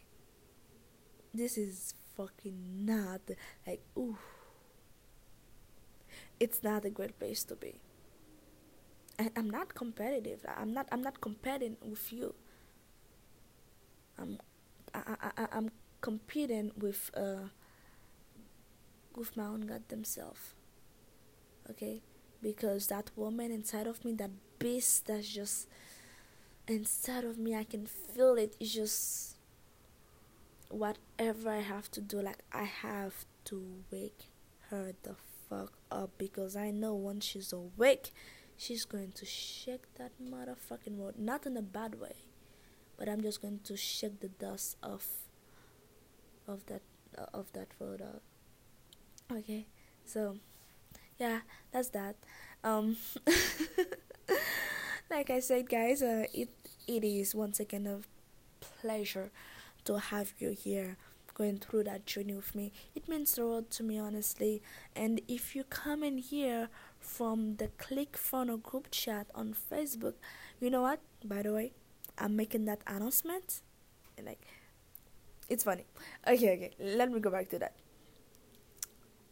This 1.34 1.58
is 1.58 1.92
fucking 2.16 2.86
not 2.86 3.20
like 3.66 3.82
ooh. 3.98 4.16
It's 6.40 6.62
not 6.62 6.86
a 6.86 6.90
great 6.90 7.18
place 7.18 7.44
to 7.44 7.54
be. 7.54 7.82
And 9.20 9.30
I'm 9.36 9.50
not 9.50 9.74
competitive. 9.74 10.46
I'm 10.56 10.72
not 10.72 10.88
I'm 10.90 11.02
not 11.02 11.20
competing 11.20 11.76
with 11.82 12.10
you. 12.10 12.34
I'm 14.18 14.38
I, 14.94 15.30
I, 15.36 15.46
I'm 15.52 15.70
competing 16.00 16.72
with 16.78 17.10
uh 17.14 17.48
with 19.14 19.36
my 19.36 19.44
own 19.44 19.62
goddamn 19.66 20.04
self. 20.04 20.54
Okay, 21.68 22.00
because 22.42 22.86
that 22.86 23.10
woman 23.14 23.52
inside 23.52 23.86
of 23.86 24.04
me, 24.06 24.14
that 24.14 24.30
beast 24.58 25.06
that's 25.06 25.28
just 25.28 25.68
inside 26.66 27.24
of 27.24 27.38
me, 27.38 27.54
I 27.54 27.64
can 27.64 27.84
feel 27.86 28.36
it. 28.36 28.56
It's 28.58 28.72
just 28.74 29.36
whatever 30.70 31.50
I 31.50 31.60
have 31.60 31.90
to 31.90 32.00
do. 32.00 32.22
Like 32.22 32.42
I 32.52 32.64
have 32.64 33.26
to 33.46 33.62
wake 33.90 34.30
her 34.70 34.94
the 35.02 35.14
fuck 35.48 35.72
up 35.90 36.10
because 36.16 36.56
I 36.56 36.70
know 36.70 36.94
once 36.94 37.26
she's 37.26 37.52
awake, 37.52 38.12
she's 38.60 38.84
going 38.84 39.10
to 39.12 39.24
shake 39.24 39.94
that 39.94 40.12
motherfucking 40.22 40.96
world. 40.96 41.14
Not 41.18 41.46
in 41.46 41.56
a 41.56 41.62
bad 41.62 41.98
way 42.00 42.16
but 43.00 43.08
I'm 43.08 43.22
just 43.22 43.40
going 43.40 43.60
to 43.64 43.76
shake 43.76 44.20
the 44.20 44.28
dust 44.28 44.76
off 44.82 45.06
of 46.46 46.66
that 46.66 46.82
uh, 47.16 47.24
of 47.32 47.50
that 47.54 47.72
photo 47.72 48.20
okay 49.32 49.66
so 50.04 50.36
yeah 51.18 51.40
that's 51.72 51.88
that. 51.90 52.16
Um 52.62 52.96
like 55.10 55.30
I 55.30 55.40
said 55.40 55.68
guys 55.68 56.02
uh, 56.02 56.26
it 56.34 56.50
it 56.86 57.02
is 57.04 57.34
once 57.34 57.58
again 57.58 57.86
a 57.86 58.00
pleasure 58.60 59.30
to 59.84 59.98
have 59.98 60.34
you 60.38 60.50
here 60.50 60.98
going 61.40 61.58
through 61.64 61.84
that 61.84 62.06
journey 62.12 62.34
with 62.34 62.54
me 62.54 62.72
it 62.94 63.08
means 63.08 63.34
the 63.34 63.46
world 63.46 63.70
to 63.70 63.82
me 63.82 63.98
honestly 63.98 64.62
and 64.94 65.20
if 65.28 65.54
you 65.56 65.64
come 65.64 66.02
in 66.02 66.18
here 66.18 66.68
from 66.98 67.56
the 67.56 67.68
ClickFunnel 67.84 68.62
group 68.62 68.88
chat 68.90 69.26
on 69.34 69.54
facebook 69.70 70.14
you 70.60 70.70
know 70.70 70.82
what 70.82 71.00
by 71.24 71.40
the 71.42 71.52
way 71.52 71.72
I'm 72.20 72.36
making 72.36 72.66
that 72.66 72.80
announcement. 72.86 73.62
Like, 74.24 74.42
it's 75.48 75.64
funny. 75.64 75.86
Okay, 76.26 76.52
okay. 76.52 76.70
Let 76.78 77.10
me 77.10 77.18
go 77.18 77.30
back 77.30 77.48
to 77.50 77.58
that. 77.58 77.74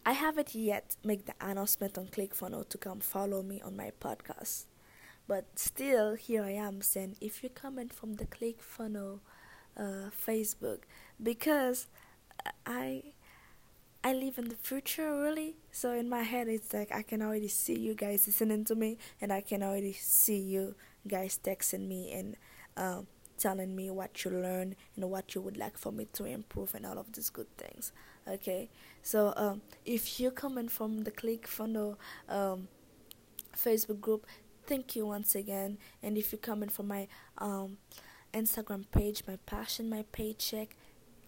I 0.06 0.12
haven't 0.12 0.54
yet 0.54 0.96
make 1.04 1.26
the 1.26 1.34
announcement 1.40 1.98
on 1.98 2.06
ClickFunnels 2.06 2.70
to 2.70 2.78
come 2.78 3.00
follow 3.00 3.42
me 3.42 3.60
on 3.60 3.76
my 3.76 3.92
podcast. 4.00 4.64
But 5.26 5.44
still, 5.56 6.14
here 6.14 6.42
I 6.42 6.52
am 6.52 6.80
saying 6.80 7.16
if 7.20 7.42
you're 7.42 7.50
coming 7.50 7.90
from 7.90 8.14
the 8.14 8.24
ClickFunnels 8.24 9.20
uh, 9.76 10.08
Facebook, 10.26 10.80
because 11.22 11.88
I 12.66 13.02
I 14.04 14.12
live 14.12 14.38
in 14.38 14.48
the 14.48 14.54
future 14.56 15.20
really. 15.20 15.56
So 15.72 15.92
in 15.92 16.08
my 16.08 16.22
head, 16.22 16.48
it's 16.48 16.72
like 16.72 16.92
I 16.92 17.02
can 17.02 17.22
already 17.22 17.48
see 17.48 17.78
you 17.78 17.94
guys 17.94 18.26
listening 18.26 18.64
to 18.66 18.74
me, 18.74 18.98
and 19.20 19.32
I 19.32 19.40
can 19.40 19.62
already 19.62 19.92
see 19.92 20.38
you 20.38 20.74
guys 21.06 21.38
texting 21.42 21.88
me 21.88 22.12
and 22.12 22.36
um, 22.76 23.06
telling 23.38 23.74
me 23.74 23.90
what 23.90 24.24
you 24.24 24.30
learned 24.30 24.76
and 24.96 25.10
what 25.10 25.34
you 25.34 25.40
would 25.40 25.56
like 25.56 25.78
for 25.78 25.92
me 25.92 26.06
to 26.12 26.24
improve 26.24 26.74
and 26.74 26.86
all 26.86 26.98
of 26.98 27.12
these 27.12 27.30
good 27.30 27.54
things. 27.56 27.92
Okay, 28.26 28.68
so 29.02 29.32
um, 29.36 29.62
if 29.84 30.20
you're 30.20 30.30
coming 30.30 30.68
from 30.68 31.04
the 31.04 31.10
ClickFunnels 31.10 31.96
um, 32.28 32.68
Facebook 33.56 34.00
group, 34.00 34.26
thank 34.66 34.94
you 34.94 35.06
once 35.06 35.34
again. 35.34 35.78
And 36.02 36.18
if 36.18 36.30
you're 36.30 36.38
coming 36.38 36.68
from 36.68 36.88
my 36.88 37.08
um, 37.38 37.78
Instagram 38.34 38.84
page, 38.92 39.22
my 39.26 39.38
passion, 39.46 39.88
my 39.88 40.04
paycheck, 40.12 40.76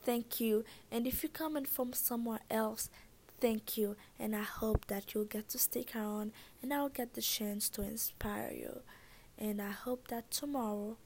thank 0.05 0.41
you. 0.41 0.65
And 0.91 1.07
if 1.07 1.23
you're 1.23 1.31
coming 1.31 1.65
from 1.65 1.93
somewhere 1.93 2.41
else, 2.51 2.91
thank 3.41 3.77
you. 3.77 3.97
And 4.19 4.35
I 4.35 4.43
hope 4.43 4.87
that 4.87 5.15
you'll 5.15 5.25
get 5.25 5.49
to 5.51 5.59
stick 5.59 5.95
around 5.95 6.33
and 6.63 6.73
I'll 6.73 6.89
get 6.89 7.15
the 7.15 7.23
chance 7.23 7.69
to 7.71 7.83
inspire 7.83 8.53
you. 8.53 8.81
And 9.39 9.61
I 9.61 9.71
hope 9.71 10.09
that 10.09 10.31
tomorrow 10.31 10.97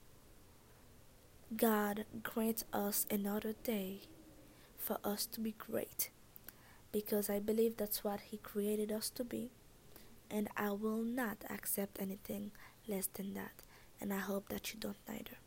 God 1.57 2.05
grant 2.23 2.65
us 2.73 3.07
another 3.11 3.55
day 3.63 4.01
for 4.77 4.99
us 5.05 5.25
to 5.27 5.41
be 5.41 5.55
great 5.57 6.11
because 6.91 7.29
I 7.29 7.39
believe 7.39 7.77
that's 7.77 8.03
what 8.03 8.21
He 8.31 8.37
created 8.39 8.93
us 8.93 9.11
to 9.11 9.25
be, 9.25 9.51
and 10.31 10.49
I 10.57 10.71
will 10.71 11.03
not 11.03 11.39
accept 11.51 12.01
anything 12.01 12.53
less 12.87 13.09
than 13.09 13.35
that, 13.35 13.63
and 14.01 14.13
I 14.13 14.19
hope 14.19 14.49
that 14.49 14.73
you 14.73 14.81
don't 14.81 14.97
neither. 15.09 15.44